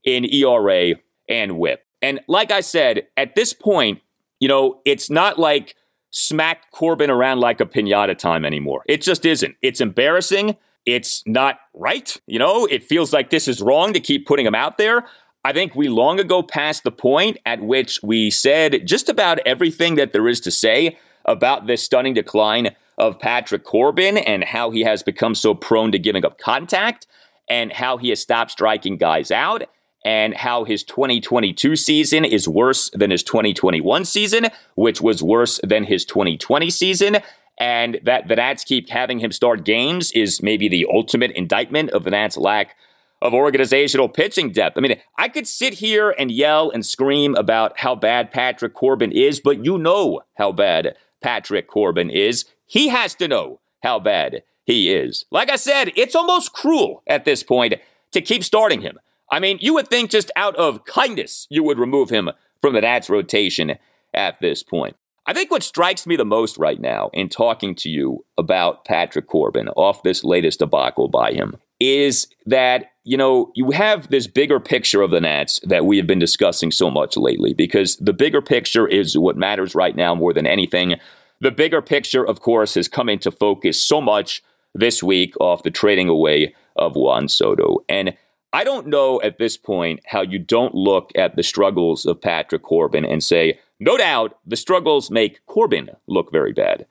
in 0.05 0.25
ERA 0.25 0.95
and 1.29 1.59
whip. 1.59 1.85
And 2.03 2.21
like 2.27 2.51
I 2.51 2.61
said, 2.61 3.07
at 3.17 3.35
this 3.35 3.53
point, 3.53 4.01
you 4.41 4.49
know, 4.49 4.81
it's 4.85 5.11
not 5.11 5.39
like 5.39 5.77
smack 6.11 6.71
Corbin 6.73 7.11
around 7.11 7.41
like 7.41 7.61
a 7.61 7.67
pinata 7.67 8.17
time 8.17 8.45
anymore. 8.45 8.83
It 8.87 9.03
just 9.03 9.25
isn't. 9.25 9.55
It's 9.63 9.81
embarrassing. 9.81 10.57
It's 10.87 11.23
not 11.27 11.61
right. 11.75 12.17
You 12.27 12.39
know, 12.39 12.67
it 12.67 12.85
feels 12.85 13.13
like 13.13 13.31
this 13.31 13.49
is 13.49 13.61
wrong 13.61 13.93
to 13.93 14.01
keep 14.01 14.27
putting 14.27 14.47
him 14.47 14.55
out 14.55 14.79
there. 14.79 15.07
I 15.45 15.53
think 15.53 15.75
we 15.75 15.89
long 15.89 16.21
ago 16.21 16.43
passed 16.43 16.85
the 16.85 16.91
point 16.91 17.39
at 17.47 17.63
which 17.63 18.01
we 18.03 18.31
said 18.31 18.87
just 18.87 19.09
about 19.09 19.39
everything 19.47 19.95
that 19.95 20.13
there 20.13 20.29
is 20.29 20.41
to 20.41 20.51
say 20.51 20.99
about 21.25 21.67
this 21.67 21.83
stunning 21.83 22.15
decline 22.15 22.75
of 22.99 23.19
Patrick 23.19 23.65
Corbin 23.65 24.19
and 24.19 24.45
how 24.45 24.71
he 24.71 24.83
has 24.83 25.03
become 25.03 25.35
so 25.35 25.55
prone 25.55 25.93
to 25.93 25.99
giving 25.99 26.25
up 26.25 26.39
contact 26.39 27.07
and 27.49 27.73
how 27.73 27.97
he 27.97 28.11
has 28.11 28.21
stopped 28.21 28.51
striking 28.51 28.99
guys 28.99 29.31
out 29.31 29.65
and 30.05 30.35
how 30.35 30.65
his 30.65 30.83
2022 30.85 31.77
season 31.77 32.25
is 32.25 32.49
worse 32.49 32.91
than 32.91 33.11
his 33.11 33.23
2021 33.23 34.05
season, 34.05 34.49
which 34.75 35.01
was 35.01 35.23
worse 35.23 35.61
than 35.63 35.85
his 35.85 36.05
2020 36.05 36.71
season. 36.71 37.19
And 37.61 38.01
that 38.03 38.27
the 38.27 38.37
Nats 38.37 38.65
keep 38.65 38.89
having 38.89 39.21
him 39.21 39.33
start 39.33 39.65
games 39.65 40.11
is 40.13 40.43
maybe 40.43 40.67
the 40.67 40.87
ultimate 40.91 41.31
indictment 41.33 41.91
of 41.91 42.05
the 42.05 42.11
Nats' 42.11 42.39
lack 42.39 42.75
of 43.21 43.35
organizational 43.35 44.09
pitching 44.09 44.51
depth. 44.51 44.79
I 44.79 44.81
mean, 44.81 44.99
I 45.19 45.29
could 45.29 45.47
sit 45.47 45.75
here 45.75 46.15
and 46.19 46.31
yell 46.31 46.71
and 46.71 46.87
scream 46.87 47.35
about 47.35 47.81
how 47.81 47.95
bad 47.95 48.31
Patrick 48.33 48.73
Corbin 48.73 49.13
is, 49.13 49.41
but 49.41 49.63
you 49.63 49.77
know 49.77 50.23
how 50.39 50.53
bad 50.53 50.97
Patrick 51.23 51.69
Corbin 51.69 52.09
is. 52.09 52.47
He 52.67 52.89
has 52.89 53.15
to 53.17 53.29
know 53.29 53.61
how 53.83 53.99
bad 53.99 54.43
he 54.65 54.91
is. 54.91 55.27
Like 55.31 55.51
I 55.51 55.57
said, 55.57 55.93
it's 55.97 56.15
almost 56.15 56.55
cruel 56.55 57.03
at 57.07 57.27
this 57.27 57.43
point 57.43 57.75
to 58.13 58.23
keep 58.23 58.43
starting 58.43 58.81
him. 58.81 58.99
I 59.31 59.39
mean, 59.39 59.59
you 59.61 59.75
would 59.75 59.89
think 59.89 60.11
just 60.11 60.31
out 60.35 60.57
of 60.57 60.87
kindness 60.87 61.47
you 61.51 61.63
would 61.63 61.79
remove 61.79 62.09
him 62.09 62.31
from 62.63 62.73
the 62.73 62.81
Nats 62.81 63.11
rotation 63.11 63.77
at 64.15 64.41
this 64.41 64.63
point. 64.63 64.97
I 65.27 65.33
think 65.33 65.51
what 65.51 65.63
strikes 65.63 66.07
me 66.07 66.17
the 66.17 66.25
most 66.25 66.59
right 66.59 66.81
now 66.81 67.11
in 67.13 67.29
talking 67.29 67.75
to 67.77 67.89
you 67.89 68.25
about 68.39 68.85
Patrick 68.85 69.27
Corbin 69.27 69.69
off 69.71 70.03
this 70.03 70.25
latest 70.25 70.61
debacle 70.61 71.09
by 71.09 71.33
him 71.33 71.57
is 71.79 72.27
that, 72.47 72.87
you 73.05 73.17
know, 73.17 73.51
you 73.55 73.71
have 73.71 74.09
this 74.11 74.27
bigger 74.27 74.61
picture 74.61 75.03
of 75.03 75.11
the 75.11 75.21
Nats 75.21 75.61
that 75.65 75.85
we 75.85 75.97
have 75.99 76.07
been 76.07 76.19
discussing 76.19 76.71
so 76.71 76.91
much 76.91 77.17
lately 77.17 77.55
because 77.55 77.97
the 77.97 78.13
bigger 78.13 78.43
picture 78.43 78.87
is 78.87 79.17
what 79.17 79.37
matters 79.37 79.75
right 79.75 79.97
now 79.97 80.15
more 80.15 80.33
than 80.33 80.47
anything. 80.47 80.97
The 81.41 81.51
bigger 81.51 81.81
picture, 81.81 82.25
of 82.27 82.41
course, 82.41 82.75
has 82.75 82.89
come 82.89 83.09
into 83.09 83.31
focus 83.31 83.83
so 83.83 84.01
much 84.01 84.43
this 84.75 85.03
week 85.03 85.35
off 85.41 85.63
the 85.63 85.71
trading 85.71 86.09
away 86.09 86.55
of 86.77 86.97
Juan 86.97 87.29
Soto. 87.29 87.79
And 87.89 88.15
I 88.53 88.65
don't 88.65 88.89
know 88.89 89.21
at 89.23 89.39
this 89.39 89.57
point 89.57 90.01
how 90.07 90.23
you 90.23 90.39
don't 90.39 90.75
look 90.75 91.13
at 91.15 91.37
the 91.37 91.43
struggles 91.43 92.05
of 92.05 92.21
Patrick 92.21 92.63
Corbin 92.63 93.05
and 93.05 93.23
say, 93.23 93.59
no 93.81 93.97
doubt 93.97 94.39
the 94.47 94.57
struggles 94.57 95.11
make 95.11 95.45
Corbin 95.47 95.91
look 96.07 96.31
very 96.31 96.53
bad. 96.53 96.87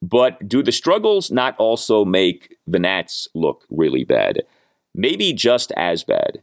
But 0.00 0.48
do 0.48 0.62
the 0.62 0.72
struggles 0.72 1.30
not 1.30 1.54
also 1.58 2.04
make 2.04 2.56
the 2.66 2.80
Nats 2.80 3.28
look 3.34 3.64
really 3.70 4.02
bad? 4.02 4.42
Maybe 4.94 5.32
just 5.32 5.70
as 5.76 6.02
bad. 6.02 6.42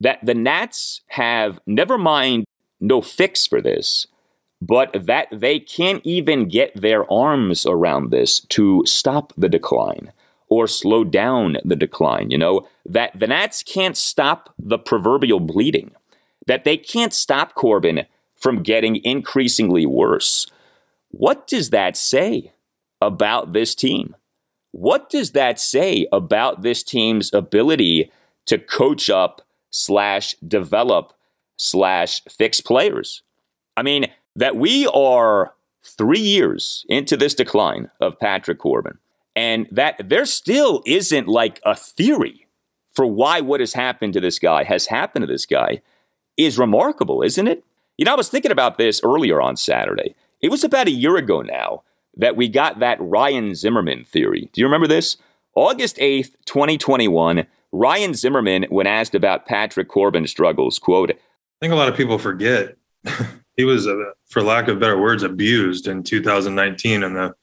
That 0.00 0.24
the 0.24 0.34
Nats 0.34 1.00
have, 1.08 1.60
never 1.66 1.96
mind, 1.96 2.44
no 2.80 3.00
fix 3.00 3.46
for 3.46 3.62
this, 3.62 4.06
but 4.60 4.92
that 5.06 5.28
they 5.32 5.58
can't 5.58 6.02
even 6.04 6.48
get 6.48 6.78
their 6.78 7.10
arms 7.10 7.64
around 7.64 8.10
this 8.10 8.40
to 8.40 8.82
stop 8.84 9.32
the 9.36 9.48
decline 9.48 10.12
or 10.48 10.66
slow 10.66 11.04
down 11.04 11.56
the 11.64 11.76
decline. 11.76 12.30
You 12.30 12.38
know, 12.38 12.68
that 12.84 13.18
the 13.18 13.28
Nats 13.28 13.62
can't 13.62 13.96
stop 13.96 14.52
the 14.58 14.78
proverbial 14.78 15.40
bleeding, 15.40 15.92
that 16.46 16.64
they 16.64 16.76
can't 16.76 17.14
stop 17.14 17.54
Corbin 17.54 18.06
from 18.40 18.62
getting 18.62 18.96
increasingly 19.04 19.86
worse. 19.86 20.46
What 21.10 21.46
does 21.46 21.70
that 21.70 21.96
say 21.96 22.52
about 23.00 23.52
this 23.52 23.74
team? 23.74 24.16
What 24.72 25.10
does 25.10 25.32
that 25.32 25.60
say 25.60 26.06
about 26.12 26.62
this 26.62 26.82
team's 26.82 27.32
ability 27.32 28.10
to 28.46 28.58
coach 28.58 29.10
up 29.10 29.42
slash 29.70 30.34
develop 30.46 31.12
slash 31.56 32.22
fix 32.24 32.60
players? 32.60 33.22
I 33.76 33.82
mean, 33.82 34.06
that 34.36 34.56
we 34.56 34.86
are 34.88 35.54
three 35.84 36.20
years 36.20 36.84
into 36.88 37.16
this 37.16 37.34
decline 37.34 37.90
of 38.00 38.18
Patrick 38.18 38.58
Corbin 38.58 38.98
and 39.34 39.66
that 39.70 40.08
there 40.08 40.26
still 40.26 40.82
isn't 40.86 41.26
like 41.26 41.60
a 41.64 41.74
theory 41.74 42.46
for 42.92 43.06
why 43.06 43.40
what 43.40 43.60
has 43.60 43.72
happened 43.72 44.12
to 44.12 44.20
this 44.20 44.38
guy 44.38 44.64
has 44.64 44.86
happened 44.86 45.22
to 45.22 45.26
this 45.26 45.46
guy 45.46 45.80
is 46.36 46.58
remarkable, 46.58 47.22
isn't 47.22 47.48
it? 47.48 47.64
You 48.00 48.06
know, 48.06 48.12
I 48.14 48.16
was 48.16 48.30
thinking 48.30 48.50
about 48.50 48.78
this 48.78 49.02
earlier 49.04 49.42
on 49.42 49.58
Saturday. 49.58 50.14
It 50.40 50.50
was 50.50 50.64
about 50.64 50.86
a 50.86 50.90
year 50.90 51.18
ago 51.18 51.42
now 51.42 51.82
that 52.16 52.34
we 52.34 52.48
got 52.48 52.78
that 52.78 52.96
Ryan 52.98 53.54
Zimmerman 53.54 54.04
theory. 54.04 54.48
Do 54.54 54.62
you 54.62 54.66
remember 54.66 54.86
this? 54.86 55.18
August 55.54 55.98
8th, 55.98 56.34
2021, 56.46 57.46
Ryan 57.72 58.14
Zimmerman, 58.14 58.64
when 58.70 58.86
asked 58.86 59.14
about 59.14 59.44
Patrick 59.44 59.88
Corbin's 59.88 60.30
struggles, 60.30 60.78
quote, 60.78 61.10
I 61.10 61.14
think 61.60 61.74
a 61.74 61.76
lot 61.76 61.90
of 61.90 61.94
people 61.94 62.16
forget 62.16 62.74
he 63.58 63.64
was, 63.64 63.86
uh, 63.86 63.96
for 64.30 64.42
lack 64.42 64.68
of 64.68 64.80
better 64.80 64.98
words, 64.98 65.22
abused 65.22 65.86
in 65.86 66.02
2019 66.02 67.02
in 67.02 67.12
the 67.12 67.34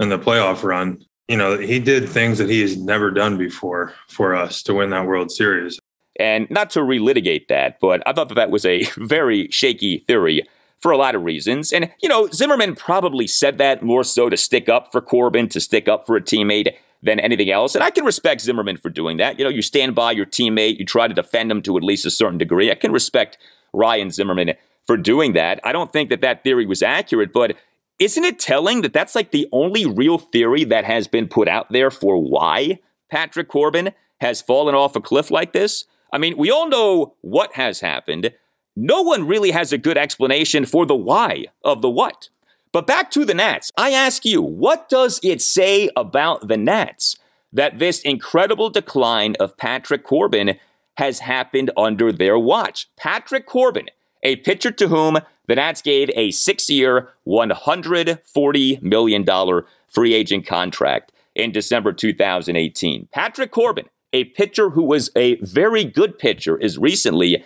in 0.00 0.08
the 0.08 0.18
playoff 0.18 0.64
run 0.64 1.04
you 1.30 1.36
know, 1.36 1.56
he 1.56 1.78
did 1.78 2.08
things 2.08 2.38
that 2.38 2.50
he 2.50 2.60
has 2.60 2.76
never 2.76 3.12
done 3.12 3.38
before 3.38 3.94
for 4.08 4.34
us 4.34 4.64
to 4.64 4.74
win 4.74 4.90
that 4.90 5.06
World 5.06 5.30
Series. 5.30 5.78
And 6.20 6.50
not 6.50 6.70
to 6.70 6.80
relitigate 6.80 7.48
that, 7.48 7.80
but 7.80 8.02
I 8.06 8.12
thought 8.12 8.28
that 8.28 8.34
that 8.34 8.50
was 8.50 8.66
a 8.66 8.82
very 8.96 9.48
shaky 9.50 9.98
theory 10.06 10.46
for 10.78 10.92
a 10.92 10.96
lot 10.96 11.14
of 11.14 11.22
reasons. 11.22 11.72
And, 11.72 11.90
you 12.02 12.08
know, 12.08 12.28
Zimmerman 12.28 12.74
probably 12.74 13.26
said 13.26 13.58
that 13.58 13.82
more 13.82 14.04
so 14.04 14.28
to 14.28 14.36
stick 14.36 14.68
up 14.68 14.92
for 14.92 15.00
Corbin, 15.00 15.48
to 15.48 15.60
stick 15.60 15.88
up 15.88 16.06
for 16.06 16.16
a 16.16 16.20
teammate 16.20 16.74
than 17.02 17.20
anything 17.20 17.50
else. 17.50 17.74
And 17.74 17.82
I 17.82 17.90
can 17.90 18.04
respect 18.04 18.42
Zimmerman 18.42 18.76
for 18.76 18.90
doing 18.90 19.16
that. 19.18 19.38
You 19.38 19.44
know, 19.44 19.50
you 19.50 19.62
stand 19.62 19.94
by 19.94 20.12
your 20.12 20.26
teammate, 20.26 20.78
you 20.78 20.84
try 20.84 21.08
to 21.08 21.14
defend 21.14 21.50
him 21.50 21.62
to 21.62 21.76
at 21.76 21.82
least 21.82 22.06
a 22.06 22.10
certain 22.10 22.38
degree. 22.38 22.70
I 22.70 22.74
can 22.74 22.92
respect 22.92 23.38
Ryan 23.72 24.10
Zimmerman 24.10 24.54
for 24.86 24.96
doing 24.96 25.32
that. 25.34 25.60
I 25.64 25.72
don't 25.72 25.92
think 25.92 26.10
that 26.10 26.20
that 26.20 26.44
theory 26.44 26.66
was 26.66 26.82
accurate, 26.82 27.32
but 27.32 27.56
isn't 27.98 28.24
it 28.24 28.38
telling 28.38 28.82
that 28.82 28.92
that's 28.92 29.14
like 29.14 29.30
the 29.30 29.48
only 29.52 29.86
real 29.86 30.18
theory 30.18 30.64
that 30.64 30.84
has 30.84 31.06
been 31.06 31.28
put 31.28 31.48
out 31.48 31.70
there 31.70 31.90
for 31.90 32.16
why 32.16 32.80
Patrick 33.10 33.48
Corbin 33.48 33.92
has 34.20 34.42
fallen 34.42 34.74
off 34.74 34.96
a 34.96 35.00
cliff 35.00 35.30
like 35.30 35.52
this? 35.52 35.84
I 36.12 36.18
mean, 36.18 36.36
we 36.36 36.50
all 36.50 36.68
know 36.68 37.14
what 37.20 37.54
has 37.54 37.80
happened. 37.80 38.32
No 38.76 39.02
one 39.02 39.26
really 39.26 39.50
has 39.50 39.72
a 39.72 39.78
good 39.78 39.98
explanation 39.98 40.64
for 40.64 40.86
the 40.86 40.96
why 40.96 41.46
of 41.64 41.82
the 41.82 41.90
what. 41.90 42.28
But 42.72 42.86
back 42.86 43.10
to 43.12 43.24
the 43.24 43.34
Nats. 43.34 43.72
I 43.76 43.90
ask 43.90 44.24
you, 44.24 44.40
what 44.40 44.88
does 44.88 45.18
it 45.22 45.42
say 45.42 45.90
about 45.96 46.46
the 46.46 46.56
Nats 46.56 47.16
that 47.52 47.78
this 47.78 48.00
incredible 48.02 48.70
decline 48.70 49.34
of 49.40 49.56
Patrick 49.56 50.04
Corbin 50.04 50.56
has 50.96 51.20
happened 51.20 51.70
under 51.76 52.12
their 52.12 52.38
watch? 52.38 52.88
Patrick 52.96 53.46
Corbin, 53.46 53.88
a 54.22 54.36
pitcher 54.36 54.70
to 54.70 54.88
whom 54.88 55.18
the 55.46 55.56
Nats 55.56 55.82
gave 55.82 56.10
a 56.14 56.30
six 56.30 56.70
year, 56.70 57.08
$140 57.26 58.82
million 58.82 59.62
free 59.88 60.14
agent 60.14 60.46
contract 60.46 61.10
in 61.34 61.50
December 61.50 61.92
2018. 61.92 63.08
Patrick 63.10 63.50
Corbin, 63.50 63.86
a 64.12 64.24
pitcher 64.24 64.70
who 64.70 64.82
was 64.82 65.10
a 65.16 65.36
very 65.36 65.84
good 65.84 66.18
pitcher 66.18 66.60
as 66.62 66.78
recently 66.78 67.44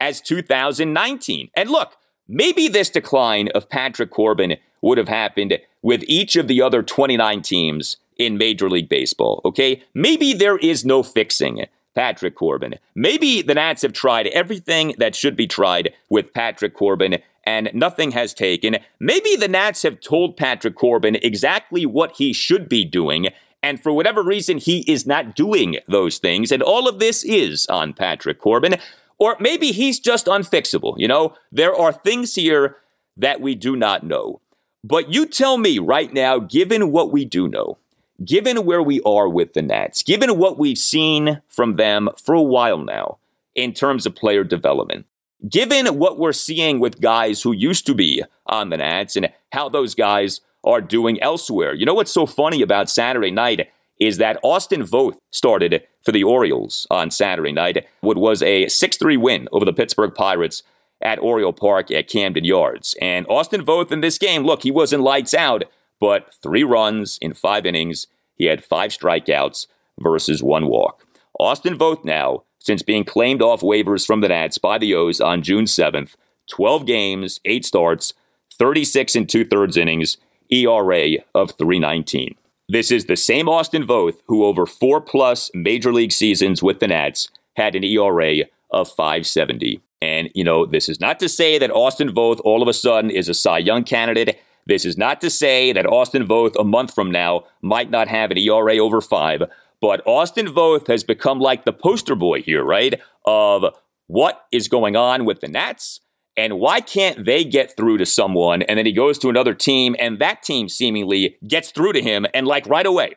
as 0.00 0.20
2019. 0.20 1.50
And 1.54 1.70
look, 1.70 1.96
maybe 2.28 2.68
this 2.68 2.90
decline 2.90 3.48
of 3.54 3.68
Patrick 3.68 4.10
Corbin 4.10 4.56
would 4.82 4.98
have 4.98 5.08
happened 5.08 5.58
with 5.82 6.04
each 6.06 6.36
of 6.36 6.48
the 6.48 6.60
other 6.60 6.82
29 6.82 7.42
teams 7.42 7.96
in 8.16 8.38
Major 8.38 8.70
League 8.70 8.88
Baseball, 8.88 9.40
okay? 9.44 9.82
Maybe 9.92 10.32
there 10.32 10.58
is 10.58 10.84
no 10.84 11.02
fixing 11.02 11.66
Patrick 11.94 12.34
Corbin. 12.34 12.74
Maybe 12.94 13.42
the 13.42 13.54
Nats 13.54 13.82
have 13.82 13.92
tried 13.92 14.26
everything 14.28 14.94
that 14.98 15.14
should 15.14 15.36
be 15.36 15.46
tried 15.46 15.92
with 16.08 16.34
Patrick 16.34 16.74
Corbin 16.74 17.18
and 17.46 17.70
nothing 17.74 18.12
has 18.12 18.34
taken. 18.34 18.78
Maybe 18.98 19.36
the 19.36 19.48
Nats 19.48 19.82
have 19.82 20.00
told 20.00 20.36
Patrick 20.36 20.74
Corbin 20.74 21.16
exactly 21.16 21.86
what 21.86 22.16
he 22.16 22.32
should 22.32 22.68
be 22.68 22.84
doing, 22.84 23.28
and 23.64 23.82
for 23.82 23.94
whatever 23.94 24.22
reason, 24.22 24.58
he 24.58 24.80
is 24.80 25.06
not 25.06 25.34
doing 25.34 25.78
those 25.88 26.18
things, 26.18 26.52
and 26.52 26.62
all 26.62 26.86
of 26.86 26.98
this 26.98 27.24
is 27.24 27.66
on 27.68 27.94
Patrick 27.94 28.38
Corbin. 28.38 28.76
Or 29.18 29.36
maybe 29.40 29.72
he's 29.72 29.98
just 29.98 30.26
unfixable. 30.26 30.96
You 30.98 31.08
know, 31.08 31.34
there 31.50 31.74
are 31.74 31.90
things 31.90 32.34
here 32.34 32.76
that 33.16 33.40
we 33.40 33.54
do 33.54 33.74
not 33.74 34.04
know. 34.04 34.42
But 34.82 35.14
you 35.14 35.24
tell 35.24 35.56
me 35.56 35.78
right 35.78 36.12
now, 36.12 36.40
given 36.40 36.92
what 36.92 37.10
we 37.10 37.24
do 37.24 37.48
know, 37.48 37.78
given 38.22 38.66
where 38.66 38.82
we 38.82 39.00
are 39.00 39.30
with 39.30 39.54
the 39.54 39.62
Nats, 39.62 40.02
given 40.02 40.36
what 40.36 40.58
we've 40.58 40.76
seen 40.76 41.40
from 41.48 41.76
them 41.76 42.10
for 42.22 42.34
a 42.34 42.42
while 42.42 42.84
now 42.84 43.16
in 43.54 43.72
terms 43.72 44.04
of 44.04 44.14
player 44.14 44.44
development, 44.44 45.06
given 45.48 45.86
what 45.98 46.18
we're 46.18 46.34
seeing 46.34 46.80
with 46.80 47.00
guys 47.00 47.40
who 47.40 47.52
used 47.52 47.86
to 47.86 47.94
be 47.94 48.22
on 48.46 48.68
the 48.68 48.76
Nats 48.76 49.16
and 49.16 49.32
how 49.52 49.70
those 49.70 49.94
guys 49.94 50.42
are 50.64 50.80
doing 50.80 51.20
elsewhere. 51.22 51.74
You 51.74 51.86
know 51.86 51.94
what's 51.94 52.12
so 52.12 52.26
funny 52.26 52.62
about 52.62 52.90
Saturday 52.90 53.30
night 53.30 53.68
is 54.00 54.18
that 54.18 54.38
Austin 54.42 54.82
Voth 54.82 55.16
started 55.30 55.82
for 56.02 56.12
the 56.12 56.24
Orioles 56.24 56.86
on 56.90 57.10
Saturday 57.10 57.52
night, 57.52 57.86
what 58.00 58.16
was 58.16 58.42
a 58.42 58.68
6 58.68 58.96
3 58.96 59.16
win 59.16 59.48
over 59.52 59.64
the 59.64 59.72
Pittsburgh 59.72 60.14
Pirates 60.14 60.62
at 61.02 61.18
Oriole 61.18 61.52
Park 61.52 61.90
at 61.90 62.08
Camden 62.08 62.44
Yards. 62.44 62.96
And 63.00 63.26
Austin 63.28 63.64
Voth 63.64 63.92
in 63.92 64.00
this 64.00 64.18
game, 64.18 64.44
look, 64.44 64.62
he 64.62 64.70
wasn't 64.70 65.02
lights 65.02 65.34
out, 65.34 65.64
but 66.00 66.34
three 66.42 66.64
runs 66.64 67.18
in 67.20 67.34
five 67.34 67.66
innings. 67.66 68.06
He 68.36 68.46
had 68.46 68.64
five 68.64 68.90
strikeouts 68.90 69.66
versus 70.00 70.42
one 70.42 70.66
walk. 70.66 71.06
Austin 71.38 71.78
Voth 71.78 72.04
now, 72.04 72.44
since 72.58 72.82
being 72.82 73.04
claimed 73.04 73.42
off 73.42 73.60
waivers 73.60 74.06
from 74.06 74.20
the 74.20 74.28
Nats 74.28 74.58
by 74.58 74.78
the 74.78 74.94
O's 74.94 75.20
on 75.20 75.42
June 75.42 75.66
7th, 75.66 76.14
12 76.48 76.86
games, 76.86 77.40
8 77.44 77.64
starts, 77.64 78.14
36 78.58 79.16
and 79.16 79.28
two 79.28 79.44
thirds 79.44 79.76
innings, 79.76 80.16
ERA 80.54 81.18
of 81.34 81.52
319. 81.52 82.36
This 82.68 82.90
is 82.90 83.06
the 83.06 83.16
same 83.16 83.48
Austin 83.48 83.86
Voth 83.86 84.20
who, 84.26 84.44
over 84.44 84.64
four 84.66 85.00
plus 85.00 85.50
major 85.52 85.92
league 85.92 86.12
seasons 86.12 86.62
with 86.62 86.80
the 86.80 86.88
Nats, 86.88 87.28
had 87.56 87.74
an 87.74 87.84
ERA 87.84 88.44
of 88.70 88.88
570. 88.88 89.80
And, 90.00 90.30
you 90.34 90.44
know, 90.44 90.64
this 90.64 90.88
is 90.88 91.00
not 91.00 91.18
to 91.20 91.28
say 91.28 91.58
that 91.58 91.70
Austin 91.70 92.12
Voth 92.12 92.40
all 92.44 92.62
of 92.62 92.68
a 92.68 92.72
sudden 92.72 93.10
is 93.10 93.28
a 93.28 93.34
Cy 93.34 93.58
Young 93.58 93.84
candidate. 93.84 94.38
This 94.66 94.84
is 94.84 94.96
not 94.96 95.20
to 95.20 95.30
say 95.30 95.72
that 95.72 95.86
Austin 95.86 96.26
Voth 96.26 96.58
a 96.58 96.64
month 96.64 96.94
from 96.94 97.10
now 97.10 97.44
might 97.60 97.90
not 97.90 98.08
have 98.08 98.30
an 98.30 98.38
ERA 98.38 98.78
over 98.78 99.00
five. 99.00 99.42
But 99.80 100.02
Austin 100.06 100.46
Voth 100.46 100.86
has 100.88 101.04
become 101.04 101.40
like 101.40 101.64
the 101.64 101.72
poster 101.72 102.14
boy 102.14 102.42
here, 102.42 102.64
right? 102.64 103.00
Of 103.26 103.74
what 104.06 104.46
is 104.52 104.68
going 104.68 104.96
on 104.96 105.24
with 105.24 105.40
the 105.40 105.48
Nats 105.48 106.00
and 106.36 106.58
why 106.58 106.80
can't 106.80 107.24
they 107.24 107.44
get 107.44 107.76
through 107.76 107.98
to 107.98 108.06
someone 108.06 108.62
and 108.62 108.78
then 108.78 108.86
he 108.86 108.92
goes 108.92 109.18
to 109.18 109.28
another 109.28 109.54
team 109.54 109.94
and 109.98 110.18
that 110.18 110.42
team 110.42 110.68
seemingly 110.68 111.36
gets 111.46 111.70
through 111.70 111.92
to 111.92 112.02
him 112.02 112.26
and 112.34 112.46
like 112.46 112.66
right 112.66 112.86
away. 112.86 113.12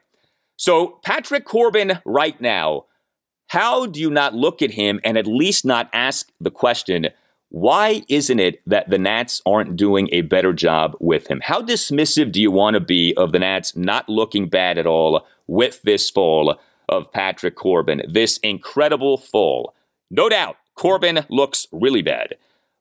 So 0.55 0.99
Patrick 1.03 1.45
Corbin 1.45 1.99
right 2.05 2.39
now 2.39 2.85
how 3.47 3.85
do 3.85 3.99
you 3.99 4.09
not 4.09 4.33
look 4.33 4.61
at 4.61 4.71
him 4.71 4.99
and 5.03 5.17
at 5.17 5.25
least 5.25 5.65
not 5.65 5.89
ask 5.93 6.29
the 6.39 6.51
question, 6.51 7.07
why 7.49 8.03
isn't 8.09 8.39
it 8.39 8.61
that 8.67 8.89
the 8.89 8.97
Nats 8.97 9.41
aren't 9.45 9.77
doing 9.77 10.09
a 10.11 10.21
better 10.21 10.51
job 10.51 10.97
with 10.99 11.27
him? 11.27 11.39
How 11.41 11.61
dismissive 11.61 12.33
do 12.33 12.41
you 12.41 12.51
want 12.51 12.73
to 12.73 12.81
be 12.81 13.13
of 13.15 13.31
the 13.31 13.39
Nats 13.39 13.75
not 13.75 14.09
looking 14.09 14.49
bad 14.49 14.77
at 14.77 14.85
all 14.85 15.25
with 15.47 15.81
this 15.83 16.09
fall 16.09 16.59
of 16.89 17.11
Patrick 17.13 17.55
Corbin? 17.55 18.01
This 18.07 18.37
incredible 18.39 19.17
fall. 19.17 19.73
No 20.11 20.27
doubt, 20.27 20.57
Corbin 20.75 21.25
looks 21.29 21.67
really 21.71 22.01
bad. 22.01 22.35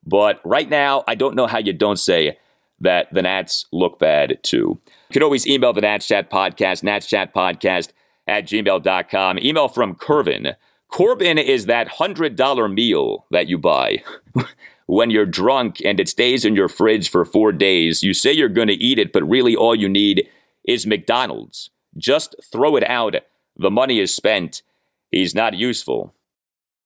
But 0.07 0.39
right 0.45 0.69
now, 0.69 1.03
I 1.05 1.15
don't 1.15 1.35
know 1.35 1.47
how 1.47 1.57
you 1.57 1.73
don't 1.73 1.99
say 1.99 2.37
that 2.79 3.13
the 3.13 3.21
Nats 3.21 3.65
look 3.73 3.99
bad 3.99 4.39
too. 4.41 4.79
You 5.09 5.13
can 5.13 5.23
always 5.23 5.45
email 5.45 5.73
the 5.73 5.81
Nats 5.81 6.07
Chat 6.07 6.31
Podcast, 6.31 6.81
Nats 6.81 7.07
Chat 7.07 7.33
Podcast 7.33 7.89
at 8.25 8.45
gmail.com. 8.45 9.39
Email 9.39 9.67
from 9.67 9.95
Curvin. 9.95 10.55
Corbin 10.87 11.37
is 11.37 11.65
that 11.65 11.89
$100 11.89 12.73
meal 12.73 13.25
that 13.31 13.49
you 13.49 13.57
buy 13.57 14.01
when 14.85 15.09
you're 15.09 15.25
drunk 15.25 15.81
and 15.83 15.99
it 15.99 16.07
stays 16.07 16.45
in 16.45 16.55
your 16.55 16.69
fridge 16.69 17.09
for 17.09 17.25
four 17.25 17.51
days. 17.51 18.01
You 18.01 18.13
say 18.13 18.31
you're 18.31 18.47
going 18.47 18.69
to 18.69 18.73
eat 18.73 18.99
it, 18.99 19.11
but 19.11 19.27
really 19.27 19.55
all 19.55 19.75
you 19.75 19.89
need 19.89 20.29
is 20.63 20.87
McDonald's. 20.87 21.69
Just 21.97 22.35
throw 22.49 22.77
it 22.77 22.89
out. 22.89 23.15
The 23.57 23.71
money 23.71 23.99
is 23.99 24.15
spent. 24.15 24.61
He's 25.11 25.35
not 25.35 25.55
useful. 25.55 26.13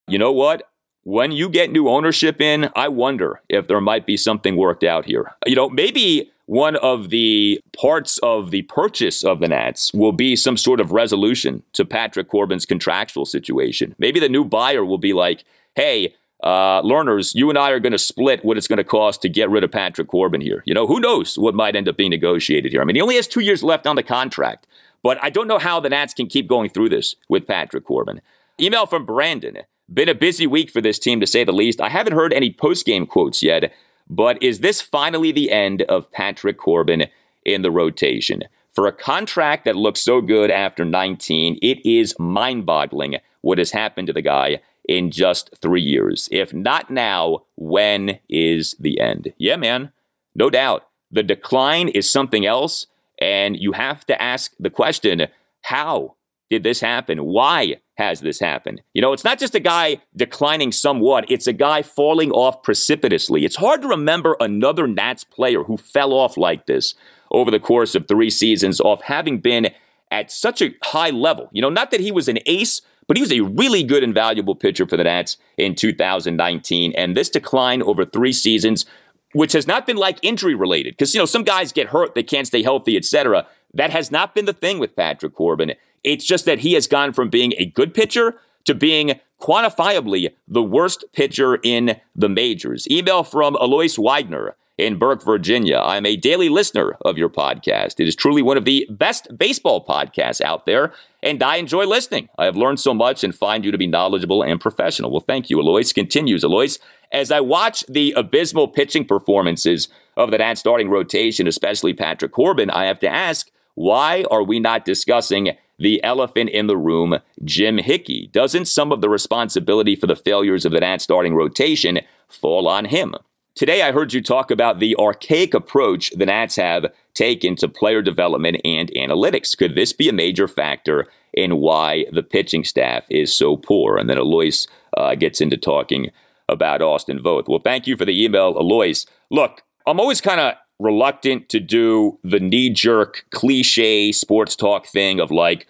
You 0.07 0.17
know 0.17 0.31
what? 0.31 0.70
When 1.03 1.31
you 1.31 1.49
get 1.49 1.71
new 1.71 1.89
ownership 1.89 2.39
in, 2.39 2.69
I 2.75 2.87
wonder 2.87 3.41
if 3.49 3.67
there 3.67 3.81
might 3.81 4.05
be 4.05 4.17
something 4.17 4.55
worked 4.55 4.83
out 4.83 5.05
here. 5.05 5.33
You 5.47 5.55
know, 5.55 5.69
maybe 5.69 6.31
one 6.45 6.75
of 6.75 7.09
the 7.09 7.59
parts 7.75 8.19
of 8.19 8.51
the 8.51 8.61
purchase 8.63 9.23
of 9.23 9.39
the 9.39 9.47
Nats 9.47 9.93
will 9.93 10.11
be 10.11 10.35
some 10.35 10.57
sort 10.57 10.79
of 10.79 10.91
resolution 10.91 11.63
to 11.73 11.85
Patrick 11.85 12.27
Corbin's 12.27 12.65
contractual 12.65 13.25
situation. 13.25 13.95
Maybe 13.97 14.19
the 14.19 14.29
new 14.29 14.45
buyer 14.45 14.85
will 14.85 14.99
be 14.99 15.13
like, 15.13 15.43
hey, 15.75 16.13
uh, 16.43 16.81
Lerners, 16.81 17.33
you 17.33 17.49
and 17.49 17.57
I 17.57 17.71
are 17.71 17.79
going 17.79 17.91
to 17.93 17.99
split 17.99 18.43
what 18.43 18.57
it's 18.57 18.67
going 18.67 18.77
to 18.77 18.83
cost 18.83 19.21
to 19.21 19.29
get 19.29 19.49
rid 19.49 19.63
of 19.63 19.71
Patrick 19.71 20.07
Corbin 20.07 20.41
here. 20.41 20.61
You 20.65 20.73
know, 20.73 20.87
who 20.87 20.99
knows 20.99 21.37
what 21.37 21.55
might 21.55 21.75
end 21.75 21.87
up 21.87 21.97
being 21.97 22.09
negotiated 22.09 22.71
here? 22.71 22.81
I 22.81 22.85
mean, 22.85 22.95
he 22.95 23.01
only 23.01 23.15
has 23.15 23.27
two 23.27 23.41
years 23.41 23.63
left 23.63 23.87
on 23.87 23.95
the 23.95 24.03
contract, 24.03 24.67
but 25.01 25.17
I 25.23 25.29
don't 25.29 25.47
know 25.47 25.59
how 25.59 25.79
the 25.79 25.89
Nats 25.89 26.13
can 26.13 26.27
keep 26.27 26.47
going 26.47 26.69
through 26.69 26.89
this 26.89 27.15
with 27.27 27.47
Patrick 27.47 27.85
Corbin. 27.85 28.21
Email 28.59 28.85
from 28.85 29.05
Brandon. 29.05 29.59
Been 29.93 30.09
a 30.09 30.15
busy 30.15 30.47
week 30.47 30.69
for 30.69 30.79
this 30.79 30.99
team, 30.99 31.19
to 31.19 31.27
say 31.27 31.43
the 31.43 31.51
least. 31.51 31.81
I 31.81 31.89
haven't 31.89 32.13
heard 32.13 32.31
any 32.31 32.51
post 32.51 32.85
game 32.85 33.05
quotes 33.05 33.43
yet. 33.43 33.73
But 34.09 34.41
is 34.41 34.59
this 34.59 34.81
finally 34.81 35.31
the 35.31 35.51
end 35.51 35.81
of 35.83 36.11
Patrick 36.11 36.57
Corbin 36.57 37.07
in 37.45 37.61
the 37.61 37.71
rotation? 37.71 38.43
For 38.73 38.87
a 38.87 38.93
contract 38.93 39.65
that 39.65 39.75
looks 39.75 39.99
so 40.01 40.21
good 40.21 40.49
after 40.49 40.85
19, 40.85 41.59
it 41.61 41.85
is 41.85 42.15
mind 42.19 42.65
boggling 42.65 43.17
what 43.41 43.57
has 43.57 43.71
happened 43.71 44.07
to 44.07 44.13
the 44.13 44.21
guy 44.21 44.61
in 44.87 45.11
just 45.11 45.49
three 45.61 45.81
years. 45.81 46.29
If 46.31 46.53
not 46.53 46.89
now, 46.89 47.43
when 47.55 48.19
is 48.29 48.75
the 48.79 48.99
end? 48.99 49.33
Yeah, 49.37 49.57
man, 49.57 49.91
no 50.35 50.49
doubt. 50.49 50.87
The 51.11 51.23
decline 51.23 51.89
is 51.89 52.09
something 52.09 52.45
else, 52.45 52.87
and 53.19 53.59
you 53.59 53.73
have 53.73 54.05
to 54.05 54.21
ask 54.21 54.53
the 54.57 54.69
question 54.69 55.27
how 55.63 56.15
did 56.49 56.63
this 56.63 56.79
happen? 56.79 57.25
Why 57.25 57.77
has 57.97 58.21
this 58.21 58.39
happened? 58.39 58.81
You 58.93 59.01
know, 59.01 59.13
it's 59.13 59.23
not 59.23 59.39
just 59.39 59.55
a 59.55 59.59
guy 59.59 60.01
declining 60.15 60.71
somewhat, 60.71 61.25
it's 61.29 61.47
a 61.47 61.53
guy 61.53 61.81
falling 61.81 62.31
off 62.31 62.63
precipitously. 62.63 63.45
It's 63.45 63.57
hard 63.57 63.81
to 63.81 63.87
remember 63.87 64.37
another 64.39 64.87
Nats 64.87 65.23
player 65.23 65.63
who 65.63 65.77
fell 65.77 66.13
off 66.13 66.37
like 66.37 66.65
this 66.65 66.95
over 67.31 67.51
the 67.51 67.59
course 67.59 67.95
of 67.95 68.07
three 68.07 68.29
seasons 68.29 68.81
off 68.81 69.01
having 69.03 69.39
been 69.39 69.71
at 70.11 70.31
such 70.31 70.61
a 70.61 70.75
high 70.83 71.09
level. 71.09 71.49
You 71.51 71.61
know, 71.61 71.69
not 71.69 71.91
that 71.91 72.01
he 72.01 72.11
was 72.11 72.27
an 72.27 72.39
ace, 72.45 72.81
but 73.07 73.17
he 73.17 73.21
was 73.21 73.31
a 73.31 73.41
really 73.41 73.83
good 73.83 74.03
and 74.03 74.13
valuable 74.13 74.55
pitcher 74.55 74.87
for 74.87 74.97
the 74.97 75.03
Nats 75.03 75.37
in 75.57 75.75
2019. 75.75 76.93
And 76.95 77.15
this 77.15 77.29
decline 77.29 77.81
over 77.81 78.05
three 78.05 78.33
seasons, 78.33 78.85
which 79.33 79.53
has 79.53 79.67
not 79.67 79.85
been 79.85 79.97
like 79.97 80.19
injury 80.21 80.55
related, 80.55 80.93
because, 80.93 81.13
you 81.13 81.19
know, 81.19 81.25
some 81.25 81.43
guys 81.43 81.71
get 81.71 81.87
hurt, 81.87 82.15
they 82.15 82.23
can't 82.23 82.47
stay 82.47 82.63
healthy, 82.63 82.97
etc. 82.97 83.47
That 83.73 83.91
has 83.91 84.11
not 84.11 84.35
been 84.35 84.45
the 84.45 84.53
thing 84.53 84.79
with 84.79 84.95
Patrick 84.95 85.33
Corbin. 85.33 85.73
It's 86.03 86.25
just 86.25 86.45
that 86.45 86.59
he 86.59 86.73
has 86.73 86.87
gone 86.87 87.13
from 87.13 87.29
being 87.29 87.53
a 87.57 87.65
good 87.65 87.93
pitcher 87.93 88.35
to 88.65 88.73
being 88.73 89.19
quantifiably 89.39 90.33
the 90.47 90.63
worst 90.63 91.05
pitcher 91.13 91.59
in 91.63 91.99
the 92.15 92.29
majors. 92.29 92.87
Email 92.89 93.23
from 93.23 93.55
Alois 93.55 93.97
Widener 93.97 94.55
in 94.77 94.97
Burke, 94.97 95.23
Virginia. 95.23 95.77
I'm 95.83 96.05
a 96.05 96.15
daily 96.15 96.49
listener 96.49 96.97
of 97.01 97.17
your 97.17 97.29
podcast. 97.29 97.99
It 97.99 98.07
is 98.07 98.15
truly 98.15 98.41
one 98.41 98.57
of 98.57 98.65
the 98.65 98.87
best 98.89 99.37
baseball 99.37 99.85
podcasts 99.85 100.41
out 100.41 100.65
there, 100.65 100.91
and 101.21 101.41
I 101.43 101.57
enjoy 101.57 101.85
listening. 101.85 102.29
I 102.37 102.45
have 102.45 102.55
learned 102.55 102.79
so 102.79 102.93
much 102.93 103.23
and 103.23 103.33
find 103.33 103.63
you 103.63 103.71
to 103.71 103.77
be 103.77 103.87
knowledgeable 103.87 104.41
and 104.41 104.59
professional. 104.59 105.11
Well, 105.11 105.21
thank 105.21 105.49
you, 105.49 105.59
Alois. 105.59 105.93
Continues, 105.93 106.43
Alois. 106.43 106.77
As 107.11 107.31
I 107.31 107.41
watch 107.41 107.83
the 107.87 108.13
abysmal 108.15 108.69
pitching 108.69 109.05
performances 109.05 109.87
of 110.17 110.31
the 110.31 110.37
Nats 110.37 110.61
starting 110.61 110.89
rotation, 110.89 111.45
especially 111.47 111.93
Patrick 111.93 112.31
Corbin, 112.31 112.69
I 112.69 112.85
have 112.85 112.99
to 113.01 113.09
ask, 113.09 113.51
why 113.75 114.25
are 114.29 114.43
we 114.43 114.59
not 114.59 114.85
discussing 114.85 115.51
the 115.79 116.03
elephant 116.03 116.49
in 116.49 116.67
the 116.67 116.77
room, 116.77 117.17
Jim 117.43 117.77
Hickey? 117.77 118.29
Doesn't 118.31 118.65
some 118.65 118.91
of 118.91 119.01
the 119.01 119.09
responsibility 119.09 119.95
for 119.95 120.07
the 120.07 120.15
failures 120.15 120.65
of 120.65 120.71
the 120.71 120.79
Nats 120.79 121.03
starting 121.03 121.35
rotation 121.35 121.99
fall 122.29 122.67
on 122.67 122.85
him? 122.85 123.15
Today, 123.55 123.81
I 123.81 123.91
heard 123.91 124.13
you 124.13 124.21
talk 124.21 124.49
about 124.49 124.79
the 124.79 124.95
archaic 124.95 125.53
approach 125.53 126.11
the 126.11 126.25
Nats 126.25 126.55
have 126.55 126.85
taken 127.13 127.55
to 127.57 127.67
player 127.67 128.01
development 128.01 128.61
and 128.63 128.89
analytics. 128.95 129.57
Could 129.57 129.75
this 129.75 129.91
be 129.91 130.07
a 130.07 130.13
major 130.13 130.47
factor 130.47 131.07
in 131.33 131.57
why 131.57 132.05
the 132.13 132.23
pitching 132.23 132.63
staff 132.63 133.03
is 133.09 133.33
so 133.33 133.57
poor? 133.57 133.97
And 133.97 134.09
then 134.09 134.17
Alois 134.17 134.67
uh, 134.95 135.15
gets 135.15 135.41
into 135.41 135.57
talking 135.57 136.11
about 136.47 136.81
Austin 136.81 137.19
Voth. 137.19 137.49
Well, 137.49 137.59
thank 137.59 137.87
you 137.87 137.97
for 137.97 138.05
the 138.05 138.23
email, 138.23 138.57
Alois. 138.57 139.05
Look, 139.29 139.63
I'm 139.85 139.99
always 139.99 140.21
kind 140.21 140.39
of 140.39 140.55
reluctant 140.81 141.49
to 141.49 141.59
do 141.59 142.19
the 142.23 142.39
knee 142.39 142.69
jerk 142.69 143.25
cliche 143.31 144.11
sports 144.11 144.55
talk 144.55 144.87
thing 144.87 145.19
of 145.19 145.31
like, 145.31 145.67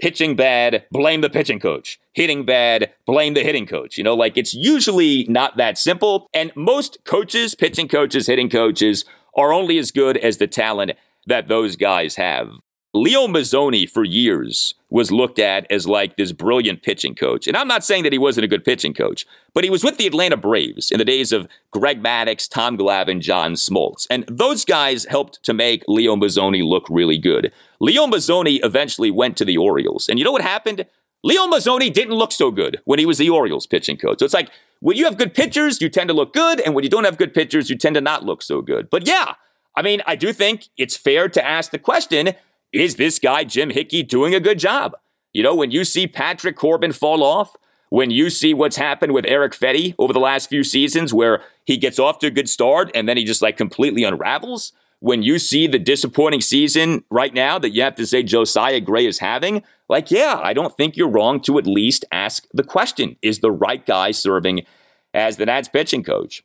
pitching 0.00 0.34
bad, 0.34 0.84
blame 0.90 1.20
the 1.20 1.30
pitching 1.30 1.60
coach. 1.60 2.00
hitting 2.12 2.44
bad, 2.44 2.92
blame 3.06 3.34
the 3.34 3.42
hitting 3.42 3.66
coach. 3.66 3.96
You 3.96 4.04
know, 4.04 4.14
like 4.14 4.36
it's 4.36 4.54
usually 4.54 5.24
not 5.28 5.56
that 5.56 5.78
simple. 5.78 6.28
And 6.34 6.52
most 6.56 6.98
coaches, 7.04 7.54
pitching 7.54 7.88
coaches, 7.88 8.26
hitting 8.26 8.50
coaches, 8.50 9.04
are 9.36 9.52
only 9.52 9.78
as 9.78 9.90
good 9.90 10.16
as 10.16 10.38
the 10.38 10.46
talent 10.46 10.92
that 11.26 11.48
those 11.48 11.76
guys 11.76 12.16
have. 12.16 12.50
Leo 12.92 13.28
Mazzoni 13.28 13.88
for 13.88 14.02
years 14.02 14.74
was 14.90 15.12
looked 15.12 15.38
at 15.38 15.70
as 15.70 15.86
like 15.86 16.16
this 16.16 16.32
brilliant 16.32 16.82
pitching 16.82 17.14
coach. 17.14 17.46
And 17.46 17.56
I'm 17.56 17.68
not 17.68 17.84
saying 17.84 18.02
that 18.02 18.12
he 18.12 18.18
wasn't 18.18 18.44
a 18.44 18.48
good 18.48 18.64
pitching 18.64 18.94
coach, 18.94 19.24
but 19.54 19.62
he 19.62 19.70
was 19.70 19.84
with 19.84 19.96
the 19.96 20.08
Atlanta 20.08 20.36
Braves 20.36 20.90
in 20.90 20.98
the 20.98 21.04
days 21.04 21.30
of 21.30 21.46
Greg 21.70 22.02
Maddux, 22.02 22.50
Tom 22.50 22.76
Glavine, 22.76 23.20
John 23.20 23.52
Smoltz. 23.52 24.08
And 24.10 24.24
those 24.26 24.64
guys 24.64 25.04
helped 25.04 25.40
to 25.44 25.54
make 25.54 25.84
Leo 25.86 26.16
Mazzoni 26.16 26.64
look 26.64 26.84
really 26.90 27.18
good. 27.18 27.52
Leo 27.78 28.06
Mazzoni 28.06 28.58
eventually 28.64 29.12
went 29.12 29.36
to 29.36 29.44
the 29.44 29.56
Orioles. 29.56 30.08
And 30.08 30.18
you 30.18 30.24
know 30.24 30.32
what 30.32 30.42
happened? 30.42 30.84
Leo 31.22 31.46
Mazzoni 31.46 31.92
didn't 31.92 32.14
look 32.14 32.32
so 32.32 32.50
good 32.50 32.80
when 32.86 32.98
he 32.98 33.06
was 33.06 33.18
the 33.18 33.30
Orioles 33.30 33.66
pitching 33.66 33.98
coach. 33.98 34.18
So 34.18 34.24
it's 34.24 34.34
like 34.34 34.50
when 34.80 34.96
you 34.96 35.04
have 35.04 35.16
good 35.16 35.34
pitchers, 35.34 35.80
you 35.80 35.88
tend 35.88 36.08
to 36.08 36.14
look 36.14 36.32
good. 36.32 36.60
And 36.60 36.74
when 36.74 36.82
you 36.82 36.90
don't 36.90 37.04
have 37.04 37.18
good 37.18 37.34
pitchers, 37.34 37.70
you 37.70 37.76
tend 37.76 37.94
to 37.94 38.00
not 38.00 38.24
look 38.24 38.42
so 38.42 38.62
good. 38.62 38.90
But 38.90 39.06
yeah, 39.06 39.34
I 39.76 39.82
mean, 39.82 40.02
I 40.06 40.16
do 40.16 40.32
think 40.32 40.68
it's 40.76 40.96
fair 40.96 41.28
to 41.28 41.46
ask 41.46 41.70
the 41.70 41.78
question 41.78 42.34
is 42.72 42.96
this 42.96 43.18
guy, 43.18 43.44
Jim 43.44 43.70
Hickey, 43.70 44.02
doing 44.02 44.34
a 44.34 44.40
good 44.40 44.58
job? 44.58 44.96
You 45.32 45.42
know, 45.42 45.54
when 45.54 45.70
you 45.70 45.84
see 45.84 46.06
Patrick 46.06 46.56
Corbin 46.56 46.92
fall 46.92 47.22
off, 47.22 47.56
when 47.88 48.10
you 48.10 48.30
see 48.30 48.54
what's 48.54 48.76
happened 48.76 49.12
with 49.12 49.24
Eric 49.26 49.52
Fedde 49.52 49.94
over 49.98 50.12
the 50.12 50.20
last 50.20 50.48
few 50.48 50.62
seasons, 50.62 51.12
where 51.12 51.42
he 51.64 51.76
gets 51.76 51.98
off 51.98 52.18
to 52.20 52.28
a 52.28 52.30
good 52.30 52.48
start 52.48 52.90
and 52.94 53.08
then 53.08 53.16
he 53.16 53.24
just 53.24 53.42
like 53.42 53.56
completely 53.56 54.04
unravels, 54.04 54.72
when 55.00 55.22
you 55.22 55.38
see 55.38 55.66
the 55.66 55.78
disappointing 55.78 56.40
season 56.40 57.04
right 57.10 57.34
now 57.34 57.58
that 57.58 57.70
you 57.70 57.82
have 57.82 57.94
to 57.96 58.06
say 58.06 58.22
Josiah 58.22 58.80
Gray 58.80 59.06
is 59.06 59.18
having, 59.18 59.62
like, 59.88 60.10
yeah, 60.10 60.38
I 60.42 60.52
don't 60.52 60.76
think 60.76 60.96
you're 60.96 61.08
wrong 61.08 61.40
to 61.42 61.58
at 61.58 61.66
least 61.66 62.04
ask 62.12 62.46
the 62.52 62.62
question 62.62 63.16
Is 63.22 63.40
the 63.40 63.50
right 63.50 63.84
guy 63.84 64.12
serving 64.12 64.66
as 65.12 65.36
the 65.36 65.46
Nats 65.46 65.68
pitching 65.68 66.04
coach? 66.04 66.44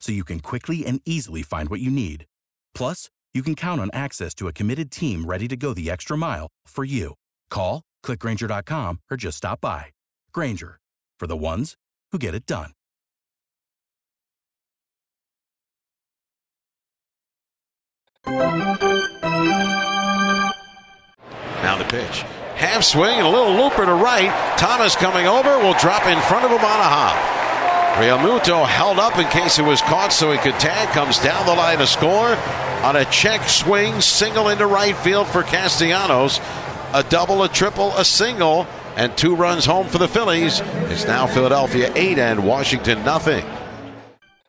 so 0.00 0.12
you 0.12 0.24
can 0.24 0.40
quickly 0.40 0.86
and 0.86 1.00
easily 1.04 1.42
find 1.42 1.68
what 1.68 1.80
you 1.80 1.90
need. 1.90 2.26
Plus, 2.74 3.10
you 3.34 3.42
can 3.42 3.54
count 3.54 3.80
on 3.80 3.90
access 3.92 4.34
to 4.34 4.48
a 4.48 4.52
committed 4.52 4.90
team 4.90 5.26
ready 5.26 5.48
to 5.48 5.56
go 5.56 5.74
the 5.74 5.90
extra 5.90 6.16
mile 6.16 6.48
for 6.66 6.84
you. 6.84 7.14
Call, 7.50 7.82
clickgrainger.com, 8.04 9.00
or 9.10 9.16
just 9.16 9.38
stop 9.38 9.60
by. 9.60 9.86
Grainger, 10.32 10.78
for 11.18 11.26
the 11.26 11.36
ones 11.36 11.74
who 12.12 12.18
get 12.18 12.34
it 12.34 12.46
done. 12.46 12.70
Now 21.62 21.76
the 21.78 21.84
pitch. 21.84 22.22
Half 22.56 22.84
swing 22.84 23.18
and 23.18 23.26
a 23.26 23.30
little 23.30 23.52
looper 23.52 23.84
to 23.84 23.94
right. 23.94 24.30
Thomas 24.56 24.96
coming 24.96 25.26
over 25.26 25.58
will 25.58 25.74
drop 25.74 26.06
in 26.06 26.18
front 26.22 26.44
of 26.44 26.50
him 26.50 26.64
on 26.64 26.80
a 26.80 26.88
hop. 26.88 27.35
Realmuto 27.96 28.66
held 28.66 28.98
up 28.98 29.18
in 29.18 29.26
case 29.28 29.58
it 29.58 29.62
was 29.62 29.80
caught 29.80 30.12
so 30.12 30.30
he 30.30 30.36
could 30.36 30.60
tag. 30.60 30.90
Comes 30.90 31.18
down 31.18 31.46
the 31.46 31.54
line 31.54 31.78
to 31.78 31.86
score 31.86 32.36
on 32.84 32.94
a 32.94 33.06
check 33.06 33.48
swing, 33.48 34.02
single 34.02 34.50
into 34.50 34.66
right 34.66 34.94
field 34.98 35.26
for 35.28 35.42
Castellanos. 35.42 36.38
A 36.92 37.02
double, 37.08 37.42
a 37.42 37.48
triple, 37.48 37.92
a 37.96 38.04
single, 38.04 38.66
and 38.96 39.16
two 39.16 39.34
runs 39.34 39.64
home 39.64 39.88
for 39.88 39.96
the 39.96 40.08
Phillies. 40.08 40.60
It's 40.90 41.06
now 41.06 41.26
Philadelphia 41.26 41.90
8 41.96 42.18
and 42.18 42.46
Washington 42.46 43.02
nothing. 43.02 43.46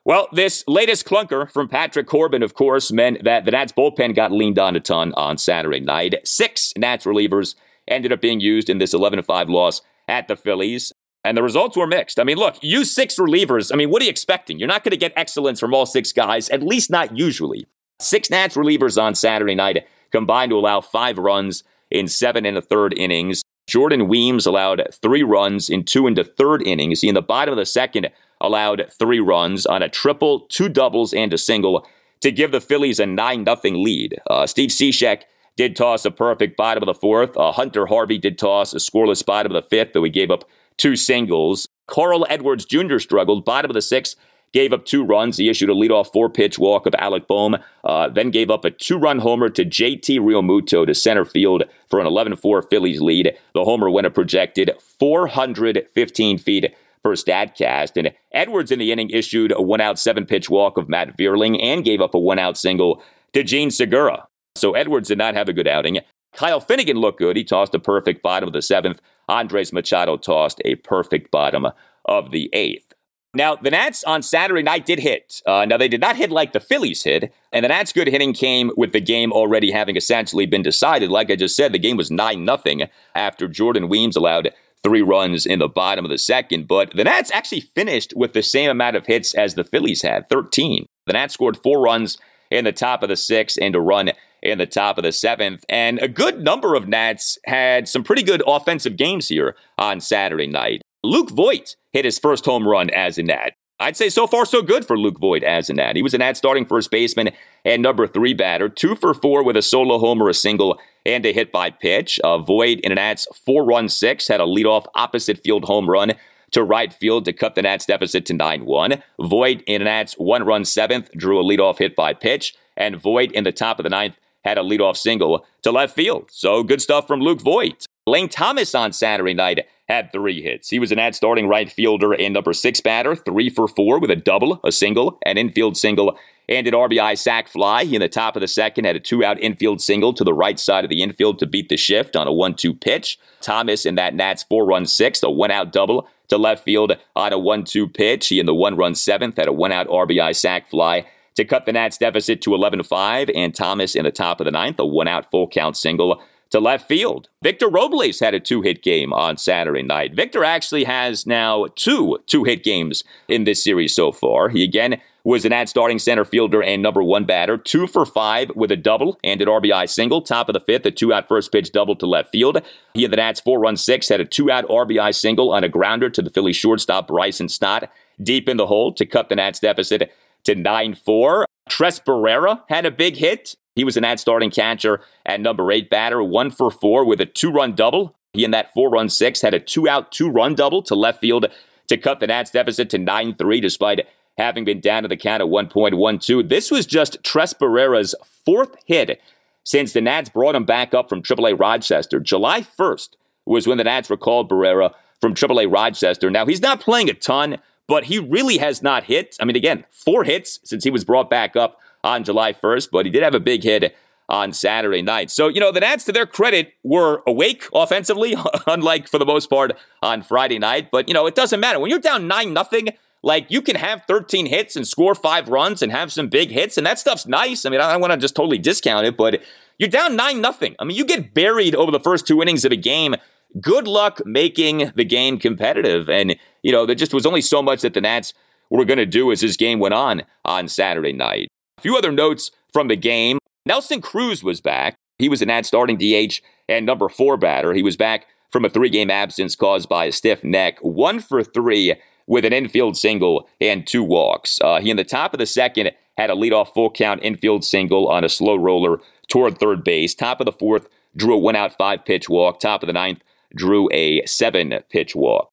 Well, 0.04 0.28
this 0.34 0.66
latest 0.68 1.06
clunker 1.06 1.50
from 1.50 1.70
Patrick 1.70 2.08
Corbin, 2.08 2.44
of 2.44 2.54
course, 2.54 2.92
meant 2.92 3.24
that 3.24 3.46
the 3.46 3.52
Nats 3.52 3.72
bullpen 3.72 4.14
got 4.14 4.34
leaned 4.34 4.60
on 4.60 4.76
a 4.76 4.82
ton 4.82 5.14
on 5.16 5.38
Saturday 5.38 5.80
night. 5.80 6.16
Six 6.26 6.74
Nats 6.76 7.06
relievers 7.06 7.56
ended 7.88 8.12
up 8.12 8.20
being 8.20 8.42
used 8.42 8.70
in 8.70 8.80
this 8.80 8.94
11 8.94 9.24
5 9.24 9.48
loss 9.48 9.82
at 10.10 10.28
the 10.28 10.36
Phillies. 10.36 10.92
And 11.28 11.38
the 11.38 11.44
results 11.44 11.76
were 11.76 11.88
mixed. 11.88 12.20
I 12.20 12.24
mean, 12.24 12.38
look, 12.38 12.56
you 12.62 12.86
six 12.86 13.16
relievers. 13.16 13.72
I 13.74 13.76
mean, 13.76 13.90
what 13.90 14.02
are 14.02 14.06
you 14.06 14.10
expecting? 14.10 14.60
You're 14.60 14.68
not 14.68 14.84
going 14.84 14.92
to 14.92 14.98
get 14.98 15.14
excellence 15.16 15.60
from 15.60 15.74
all 15.74 15.86
six 15.86 16.14
guys, 16.14 16.50
at 16.50 16.64
least 16.64 16.90
not 16.90 17.18
usually. 17.18 17.68
Six 18.00 18.30
Nats 18.30 18.56
relievers 18.56 19.02
on 19.02 19.16
Saturday 19.16 19.56
night 19.56 19.86
combined 20.12 20.52
to 20.52 20.58
allow 20.58 20.82
five 20.82 21.18
runs 21.18 21.64
in 21.92 22.08
seven 22.08 22.46
and 22.46 22.58
a 22.58 22.62
third 22.62 22.94
innings. 22.98 23.44
Jordan 23.68 24.08
Weems 24.08 24.46
allowed 24.46 24.82
three 24.94 25.24
runs 25.24 25.70
in 25.70 25.84
two 25.84 26.08
and 26.08 26.18
a 26.18 26.24
third 26.24 26.62
innings. 26.62 27.02
He, 27.02 27.10
in 27.10 27.16
the 27.16 27.22
bottom 27.22 27.52
of 27.52 27.58
the 27.58 27.66
second, 27.66 28.10
allowed 28.40 28.90
three 28.98 29.20
runs 29.20 29.66
on 29.66 29.84
a 29.84 29.90
triple, 29.90 30.42
two 30.42 30.70
doubles, 30.70 31.14
and 31.14 31.34
a 31.34 31.38
single 31.38 31.86
to 32.22 32.32
give 32.32 32.52
the 32.52 32.62
Phillies 32.62 33.00
a 33.00 33.06
9 33.06 33.46
0 33.46 33.78
lead. 33.78 34.16
Uh, 34.30 34.48
Steve 34.48 34.70
Cishek 34.70 35.24
did 35.58 35.76
toss 35.76 36.06
a 36.06 36.12
perfect 36.12 36.56
bottom 36.56 36.84
of 36.84 36.88
the 36.88 37.00
fourth. 37.00 37.36
Uh, 37.36 37.52
Hunter 37.52 37.88
Harvey 37.88 38.18
did 38.18 38.38
toss 38.38 38.74
a 38.74 38.78
scoreless 38.78 39.26
bottom 39.26 39.54
of 39.54 39.62
the 39.62 39.70
fifth, 39.70 39.94
though 39.94 40.04
he 40.04 40.10
gave 40.10 40.32
up 40.32 40.48
two 40.78 40.96
singles. 40.96 41.68
Carl 41.88 42.26
Edwards 42.30 42.66
Jr. 42.66 43.00
struggled, 43.00 43.46
bottom 43.46 43.72
of 43.72 43.76
the 43.76 43.82
sixth, 43.82 44.16
gave 44.54 44.74
up 44.74 44.86
two 44.86 45.04
runs. 45.04 45.38
He 45.38 45.50
issued 45.50 45.70
a 45.70 45.74
leadoff 45.74 46.12
four 46.12 46.30
pitch 46.30 46.58
walk 46.58 46.86
of 46.86 46.96
Alec 46.96 47.28
Bohm, 47.28 47.58
uh, 47.84 48.10
then 48.10 48.32
gave 48.32 48.50
up 48.50 48.66
a 48.66 48.72
two 48.72 48.98
run 48.98 49.20
homer 49.20 49.50
to 49.50 49.66
JT 49.66 50.20
Realmuto 50.20 50.86
to 50.86 50.94
center 50.94 51.26
field 51.26 51.64
for 51.90 52.00
an 52.00 52.08
11 52.08 52.36
4 52.38 52.62
Phillies 52.64 53.02
lead. 53.02 53.38
The 53.54 53.64
homer 53.64 53.90
went 53.90 54.08
a 54.08 54.12
projected 54.12 54.72
415 55.00 56.38
feet 56.38 56.74
per 57.04 57.16
StatCast. 57.16 57.98
And 57.98 58.14
Edwards 58.32 58.72
in 58.72 58.80
the 58.80 58.92
inning 58.92 59.10
issued 59.10 59.54
a 59.56 59.62
one 59.62 59.82
out 59.82 60.00
seven 60.00 60.26
pitch 60.26 60.50
walk 60.50 60.78
of 60.78 60.90
Matt 60.90 61.18
Vierling 61.18 61.62
and 61.62 61.86
gave 61.86 62.02
up 62.02 62.14
a 62.14 62.20
one 62.20 62.40
out 62.40 62.58
single 62.58 63.02
to 63.34 63.44
Jean 63.44 63.72
Segura. 63.72 64.28
So 64.56 64.74
Edwards 64.74 65.10
did 65.10 65.18
not 65.18 65.36
have 65.36 65.48
a 65.48 65.54
good 65.54 65.68
outing. 65.68 66.00
Kyle 66.36 66.60
Finnegan 66.60 66.98
looked 66.98 67.20
good. 67.20 67.38
He 67.38 67.44
tossed 67.44 67.74
a 67.76 67.80
perfect 67.80 68.22
bottom 68.22 68.48
of 68.48 68.54
the 68.54 68.62
seventh. 68.62 69.02
Andres 69.28 69.74
Machado 69.74 70.18
tossed 70.18 70.62
a 70.66 70.76
perfect 70.76 71.32
bottom 71.32 71.68
of 72.06 72.32
the 72.32 72.50
eighth. 72.54 72.94
Now, 73.34 73.56
the 73.56 73.70
Nats 73.70 74.04
on 74.06 74.24
Saturday 74.24 74.64
night 74.64 74.86
did 74.86 75.00
hit. 75.00 75.42
Uh, 75.46 75.66
now, 75.66 75.78
they 75.78 75.90
did 75.90 76.02
not 76.02 76.16
hit 76.16 76.32
like 76.32 76.54
the 76.54 76.60
Phillies 76.60 77.04
hit, 77.04 77.32
and 77.52 77.64
the 77.64 77.68
Nats' 77.68 77.94
good 77.94 78.08
hitting 78.08 78.34
came 78.34 78.72
with 78.78 78.94
the 78.94 79.02
game 79.02 79.32
already 79.32 79.72
having 79.72 79.96
essentially 79.96 80.46
been 80.46 80.64
decided. 80.64 81.12
Like 81.12 81.30
I 81.30 81.36
just 81.36 81.56
said, 81.56 81.72
the 81.72 81.78
game 81.78 81.98
was 81.98 82.10
9 82.10 82.48
0 82.48 82.88
after 83.14 83.48
Jordan 83.48 83.90
Weems 83.90 84.16
allowed 84.16 84.50
three 84.84 85.02
runs 85.02 85.46
in 85.46 85.60
the 85.60 85.68
bottom 85.68 86.06
of 86.06 86.10
the 86.10 86.18
second. 86.18 86.68
But 86.68 86.96
the 86.96 87.04
Nats 87.04 87.32
actually 87.34 87.62
finished 87.62 88.14
with 88.16 88.34
the 88.34 88.42
same 88.42 88.70
amount 88.70 88.96
of 88.96 89.06
hits 89.06 89.36
as 89.36 89.56
the 89.56 89.64
Phillies 89.64 90.02
had 90.02 90.30
13. 90.30 90.88
The 91.06 91.14
Nats 91.14 91.34
scored 91.34 91.58
four 91.58 91.82
runs 91.82 92.18
in 92.50 92.66
the 92.66 92.72
top 92.72 93.04
of 93.04 93.10
the 93.10 93.18
sixth 93.18 93.58
and 93.62 93.76
a 93.76 93.82
run 93.82 94.12
in 94.48 94.58
the 94.58 94.66
top 94.66 94.98
of 94.98 95.04
the 95.04 95.12
seventh. 95.12 95.64
And 95.70 96.00
a 96.00 96.08
good 96.08 96.44
number 96.44 96.76
of 96.76 96.88
Nats 96.88 97.38
had 97.46 97.88
some 97.88 98.04
pretty 98.04 98.24
good 98.24 98.42
offensive 98.48 98.98
games 98.98 99.28
here 99.28 99.56
on 99.78 100.00
Saturday 100.00 100.48
night. 100.48 100.82
Luke 101.04 101.30
Voit 101.30 101.76
hit 101.94 102.06
his 102.06 102.20
first 102.20 102.46
home 102.46 102.68
run 102.68 102.90
as 102.90 103.18
a 103.18 103.24
Nat. 103.24 103.52
I'd 103.80 103.96
say 103.96 104.10
so 104.10 104.26
far 104.26 104.46
so 104.46 104.64
good 104.64 104.86
for 104.86 104.98
Luke 104.98 105.20
Voit 105.20 105.44
as 105.44 105.70
a 105.70 105.80
ad. 105.80 105.96
He 105.96 106.02
was 106.02 106.16
an 106.16 106.22
ad 106.22 106.36
starting 106.36 106.66
first 106.66 106.90
baseman 106.90 107.30
and 107.64 107.84
number 107.84 108.08
three 108.08 108.34
batter, 108.34 108.70
two 108.70 108.96
for 108.96 109.14
four 109.14 109.44
with 109.44 109.56
a 109.56 109.62
solo 109.62 110.00
homer, 110.00 110.30
a 110.30 110.34
single, 110.34 110.80
and 111.06 111.24
a 111.26 111.32
hit 111.32 111.52
by 111.52 111.70
pitch. 111.70 112.20
Uh, 112.24 112.40
Voit 112.40 112.80
in 112.80 112.92
an 112.92 112.96
Nats 112.96 113.28
four 113.46 113.64
run 113.64 113.88
six 113.88 114.28
had 114.28 114.42
a 114.42 114.46
leadoff 114.46 114.86
opposite 114.96 115.44
field 115.44 115.66
home 115.66 115.88
run 115.88 116.14
to 116.52 116.64
right 116.64 116.94
field 116.94 117.26
to 117.26 117.34
cut 117.34 117.56
the 117.56 117.62
Nats 117.62 117.86
deficit 117.86 118.26
to 118.26 118.34
9 118.34 118.66
1. 118.66 119.04
Voit 119.22 119.62
in 119.68 119.84
Nats 119.84 120.14
one 120.18 120.44
run 120.44 120.66
seventh 120.66 121.12
drew 121.12 121.40
a 121.40 121.44
leadoff 121.44 121.78
hit 121.78 121.96
by 121.96 122.14
pitch, 122.14 122.56
and 122.76 122.98
Voit 122.98 123.32
in 123.34 123.44
the 123.44 123.52
top 123.52 123.80
of 123.80 123.84
the 123.84 123.90
ninth 123.90 124.18
had 124.48 124.58
a 124.58 124.62
leadoff 124.62 124.96
single 124.96 125.46
to 125.64 125.72
left 125.72 125.94
field. 125.94 126.30
So 126.32 126.64
good 126.64 126.82
stuff 126.82 127.06
from 127.08 127.20
Luke 127.20 127.42
Voit. 127.42 127.86
Lane 128.06 128.30
Thomas 128.30 128.74
on 128.74 128.94
Saturday 128.94 129.34
night 129.34 129.66
had 129.90 130.12
three 130.12 130.42
hits. 130.42 130.70
He 130.70 130.80
was 130.80 130.92
an 130.92 131.00
ad 131.00 131.16
starting 131.16 131.48
right 131.48 131.70
fielder 131.72 132.14
and 132.14 132.34
number 132.34 132.54
six 132.54 132.80
batter, 132.82 133.16
three 133.16 133.50
for 133.50 133.68
four 133.68 134.00
with 134.00 134.12
a 134.12 134.16
double, 134.16 134.60
a 134.64 134.72
single, 134.72 135.18
an 135.26 135.38
infield 135.38 135.78
single, 135.78 136.18
and 136.50 136.68
an 136.68 136.74
RBI 136.74 137.18
sac 137.18 137.50
fly. 137.50 137.84
He 137.84 137.96
in 137.96 138.02
the 138.02 138.08
top 138.08 138.36
of 138.36 138.42
the 138.42 138.48
second 138.48 138.86
had 138.86 138.96
a 138.96 139.00
two 139.00 139.24
out 139.24 139.40
infield 139.40 139.82
single 139.82 140.14
to 140.14 140.24
the 140.24 140.34
right 140.34 140.60
side 140.60 140.86
of 140.86 140.90
the 140.90 141.02
infield 141.02 141.40
to 141.40 141.46
beat 141.46 141.70
the 141.70 141.78
shift 141.78 142.16
on 142.16 142.28
a 142.28 142.34
1 142.34 142.56
2 142.56 142.74
pitch. 142.74 143.20
Thomas 143.42 143.86
in 143.86 143.96
that 143.96 144.16
Nats 144.16 144.44
four 144.44 144.66
run 144.66 144.86
sixth, 144.86 145.24
a 145.24 145.30
one 145.30 145.52
out 145.52 145.74
double 145.74 146.08
to 146.30 146.38
left 146.38 146.64
field 146.64 146.98
on 147.16 147.34
a 147.34 147.40
1 147.40 147.66
2 147.66 147.88
pitch. 147.90 148.28
He 148.28 148.40
in 148.40 148.46
the 148.46 148.56
one 148.56 148.78
run 148.78 148.96
seventh 148.96 149.38
had 149.38 149.48
a 149.48 149.54
one 149.54 149.72
out 149.72 149.88
RBI 149.88 150.36
sac 150.36 150.70
fly 150.70 151.06
to 151.38 151.46
cut 151.46 151.66
the 151.66 151.72
Nats 151.72 151.98
deficit 151.98 152.42
to 152.42 152.54
11 152.54 152.84
5. 152.84 153.30
And 153.34 153.56
Thomas 153.56 153.96
in 153.96 154.04
the 154.04 154.12
top 154.12 154.42
of 154.42 154.46
the 154.46 154.52
ninth, 154.52 154.80
a 154.80 154.86
one 154.86 155.08
out 155.08 155.32
full 155.32 155.48
count 155.48 155.78
single 155.78 156.22
to 156.50 156.60
left 156.60 156.88
field. 156.88 157.30
Victor 157.42 157.68
Robles 157.68 158.20
had 158.20 158.34
a 158.34 158.40
two 158.40 158.62
hit 158.62 158.82
game 158.82 159.14
on 159.14 159.38
Saturday 159.38 159.84
night. 159.84 160.16
Victor 160.16 160.44
actually 160.44 160.84
has 160.86 161.26
now 161.26 161.68
two 161.76 162.18
two 162.26 162.44
hit 162.44 162.64
games 162.64 163.04
in 163.28 163.44
this 163.44 163.64
series 163.64 163.94
so 163.94 164.12
far. 164.12 164.50
He 164.50 164.64
again 164.64 165.02
was 165.24 165.44
an 165.44 165.52
ad 165.52 165.68
starting 165.68 166.00
center 166.00 166.24
fielder 166.24 166.64
and 166.64 166.82
number 166.82 167.04
one 167.04 167.26
batter, 167.26 167.58
two 167.58 167.86
for 167.86 168.06
five 168.06 168.50
with 168.56 168.72
a 168.72 168.78
double 168.78 169.20
and 169.26 169.42
an 169.42 169.48
RBI 169.50 169.90
single. 169.90 170.22
Top 170.22 170.48
of 170.48 170.54
the 170.54 170.62
fifth, 170.62 170.86
a 170.86 170.92
two 170.92 171.14
out 171.14 171.28
first 171.28 171.52
pitch 171.52 171.74
double 171.74 171.98
to 171.98 172.06
left 172.06 172.32
field. 172.32 172.62
He 172.94 173.02
had 173.02 173.12
the 173.12 173.18
Nats 173.18 173.42
four 173.42 173.60
run 173.60 173.76
six, 173.76 174.08
had 174.08 174.22
a 174.22 174.26
two 174.26 174.50
out 174.50 174.66
RBI 174.70 175.14
single 175.14 175.52
on 175.52 175.66
a 175.66 175.70
grounder 175.70 176.10
to 176.10 176.22
the 176.22 176.30
Philly 176.30 176.54
shortstop 176.54 177.10
Bryson 177.10 177.50
Stott 177.50 177.92
deep 178.24 178.48
in 178.50 178.58
the 178.58 178.68
hole 178.68 178.94
to 178.94 179.06
cut 179.06 179.30
the 179.30 179.36
Nats 179.36 179.60
deficit 179.60 180.12
to 180.48 180.56
9 180.56 180.96
4. 180.96 181.46
Tres 181.70 182.00
Barrera 182.00 182.64
had 182.68 182.86
a 182.86 182.92
big 182.92 183.18
hit 183.18 183.56
he 183.78 183.84
was 183.84 183.96
an 183.96 184.04
ad 184.04 184.20
starting 184.20 184.50
catcher 184.50 185.02
at 185.24 185.40
number 185.40 185.72
eight 185.72 185.88
batter, 185.88 186.24
one 186.24 186.50
for 186.50 186.72
four 186.72 187.06
with 187.06 187.22
a 187.22 187.28
two 187.28 187.52
run 187.52 187.76
double. 187.76 188.16
He 188.34 188.44
in 188.44 188.50
that 188.50 188.74
four 188.74 188.90
run 188.90 189.08
six 189.08 189.42
had 189.42 189.54
a 189.54 189.60
two 189.60 189.88
out, 189.88 190.12
two 190.12 190.32
run 190.32 190.56
double 190.56 190.82
to 190.82 190.96
left 190.96 191.22
field 191.22 191.46
to 191.88 191.96
cut 191.96 192.20
the 192.20 192.26
Nats 192.26 192.50
deficit 192.50 192.90
to 192.90 192.98
9 192.98 193.36
3 193.36 193.62
despite 193.62 194.08
having 194.36 194.66
been 194.66 194.82
down 194.82 195.04
to 195.04 195.08
the 195.08 195.16
count 195.16 195.44
at 195.44 195.48
1.12. 195.48 196.50
This 196.50 196.72
was 196.72 196.88
just 196.88 197.24
Tres 197.24 197.54
Barrera's 197.54 198.16
fourth 198.44 198.76
hit 198.86 199.22
since 199.64 199.94
the 199.94 200.02
Nats 200.02 200.30
brought 200.30 200.56
him 200.56 200.66
back 200.66 200.96
up 200.96 201.08
from 201.08 201.22
AAA 201.22 201.60
Rochester. 201.60 202.20
July 202.20 202.62
1st 202.62 203.10
was 203.46 203.68
when 203.68 203.78
the 203.78 203.84
Nats 203.84 204.10
recalled 204.10 204.50
Barrera 204.50 204.92
from 205.22 205.36
AAA 205.36 205.72
Rochester. 205.72 206.32
Now, 206.32 206.48
he's 206.48 206.62
not 206.64 206.82
playing 206.82 207.12
a 207.12 207.14
ton, 207.14 207.60
but 207.88 208.06
he 208.06 208.20
really 208.20 208.58
has 208.58 208.84
not 208.84 209.06
hit. 209.06 209.36
I 209.40 209.46
mean, 209.46 209.56
again, 209.56 209.86
four 209.92 210.24
hits 210.24 210.60
since 210.64 210.84
he 210.84 210.90
was 210.90 211.04
brought 211.04 211.30
back 211.30 211.56
up 211.56 211.80
on 212.04 212.24
July 212.24 212.54
1st, 212.54 212.90
but 212.92 213.06
he 213.06 213.12
did 213.12 213.24
have 213.24 213.36
a 213.36 213.40
big 213.40 213.64
hit 213.64 213.96
on 214.30 214.52
Saturday 214.52 215.02
night. 215.02 215.32
So, 215.32 215.48
you 215.48 215.60
know, 215.60 215.72
the 215.72 215.80
Nats, 215.80 216.04
to 216.06 216.12
their 216.12 216.26
credit, 216.26 216.74
were 216.84 217.24
awake 217.26 217.66
offensively, 217.74 218.36
unlike 218.68 219.08
for 219.08 219.18
the 219.18 219.26
most 219.26 219.50
part 219.50 219.78
on 220.02 220.22
Friday 220.22 220.60
night. 220.60 220.90
But, 220.92 221.08
you 221.08 221.14
know, 221.14 221.26
it 221.28 221.36
doesn't 221.36 221.60
matter. 221.60 221.80
When 221.80 221.90
you're 221.90 222.00
down 222.00 222.28
9 222.28 222.54
nothing, 222.54 222.90
like 223.24 223.48
you 223.50 223.62
can 223.62 223.78
have 223.78 224.04
13 224.08 224.46
hits 224.46 224.76
and 224.76 224.88
score 224.88 225.16
five 225.16 225.48
runs 225.48 225.82
and 225.82 225.92
have 225.92 226.12
some 226.12 226.28
big 226.28 226.52
hits, 226.52 226.78
and 226.78 226.86
that 226.86 227.00
stuff's 227.00 227.26
nice. 227.26 227.66
I 227.66 227.70
mean, 227.70 227.82
I 227.82 227.92
don't 227.92 228.02
want 228.02 228.14
to 228.14 228.18
just 228.18 228.36
totally 228.36 228.58
discount 228.58 229.08
it, 229.08 229.18
but 229.18 229.42
you're 229.78 229.90
down 229.90 230.16
9 230.16 230.42
nothing. 230.42 230.76
I 230.80 230.84
mean, 230.84 230.98
you 230.98 231.06
get 231.06 231.34
buried 231.34 231.76
over 231.76 231.92
the 231.92 232.00
first 232.00 232.28
two 232.28 232.42
innings 232.42 232.66
of 232.66 232.72
a 232.72 232.78
game. 232.78 233.16
Good 233.62 233.88
luck 233.88 234.22
making 234.26 234.92
the 234.96 235.06
game 235.06 235.40
competitive. 235.40 236.10
And, 236.10 236.36
you 236.64 236.72
know, 236.72 236.86
there 236.86 236.96
just 236.96 237.14
was 237.14 237.26
only 237.26 237.42
so 237.42 237.62
much 237.62 237.82
that 237.82 237.94
the 237.94 238.02
Nats 238.02 238.34
were 238.70 238.86
going 238.86 238.98
to 238.98 239.06
do 239.06 239.32
as 239.32 239.42
this 239.42 239.58
game 239.58 239.80
went 239.80 239.94
on 239.94 240.24
on 240.44 240.68
Saturday 240.68 241.14
night. 241.14 241.48
A 241.78 241.82
few 241.82 241.98
other 241.98 242.12
notes 242.12 242.52
from 242.74 242.88
the 242.88 242.96
game. 242.96 243.40
Nelson 243.66 244.02
Cruz 244.02 244.44
was 244.44 244.62
back. 244.62 244.96
He 245.20 245.30
was 245.30 245.42
an 245.42 245.50
ad 245.50 245.66
starting 245.66 245.98
DH 245.98 246.42
and 246.68 246.86
number 246.86 247.10
four 247.10 247.38
batter. 247.38 247.74
He 247.74 247.84
was 247.84 247.98
back 247.98 248.28
from 248.52 248.66
a 248.66 248.70
three 248.70 248.90
game 248.90 249.10
absence 249.10 249.56
caused 249.56 249.90
by 249.90 250.06
a 250.06 250.12
stiff 250.12 250.44
neck, 250.44 250.78
one 250.82 251.20
for 251.20 251.44
three 251.44 251.96
with 252.28 252.46
an 252.46 252.54
infield 252.54 252.98
single 252.98 253.48
and 253.62 253.88
two 253.88 254.04
walks. 254.04 254.60
Uh, 254.62 254.80
he, 254.80 254.90
in 254.90 254.98
the 254.98 255.04
top 255.04 255.34
of 255.34 255.40
the 255.40 255.46
second, 255.46 255.92
had 256.18 256.30
a 256.30 256.34
leadoff 256.34 256.74
full 256.74 256.92
count 256.92 257.22
infield 257.24 257.64
single 257.64 258.08
on 258.08 258.24
a 258.24 258.30
slow 258.30 258.56
roller 258.56 258.98
toward 259.38 259.60
third 259.60 259.84
base. 259.84 260.16
Top 260.16 260.42
of 260.42 260.46
the 260.46 260.52
fourth, 260.52 260.88
drew 261.16 261.36
a 261.36 261.38
one 261.38 261.56
out 261.56 261.78
five 261.78 262.04
pitch 262.06 262.28
walk. 262.28 262.60
Top 262.60 262.82
of 262.82 262.88
the 262.88 262.94
ninth, 262.94 263.20
drew 263.56 263.88
a 263.92 264.26
seven 264.26 264.74
pitch 264.90 265.16
walk. 265.16 265.52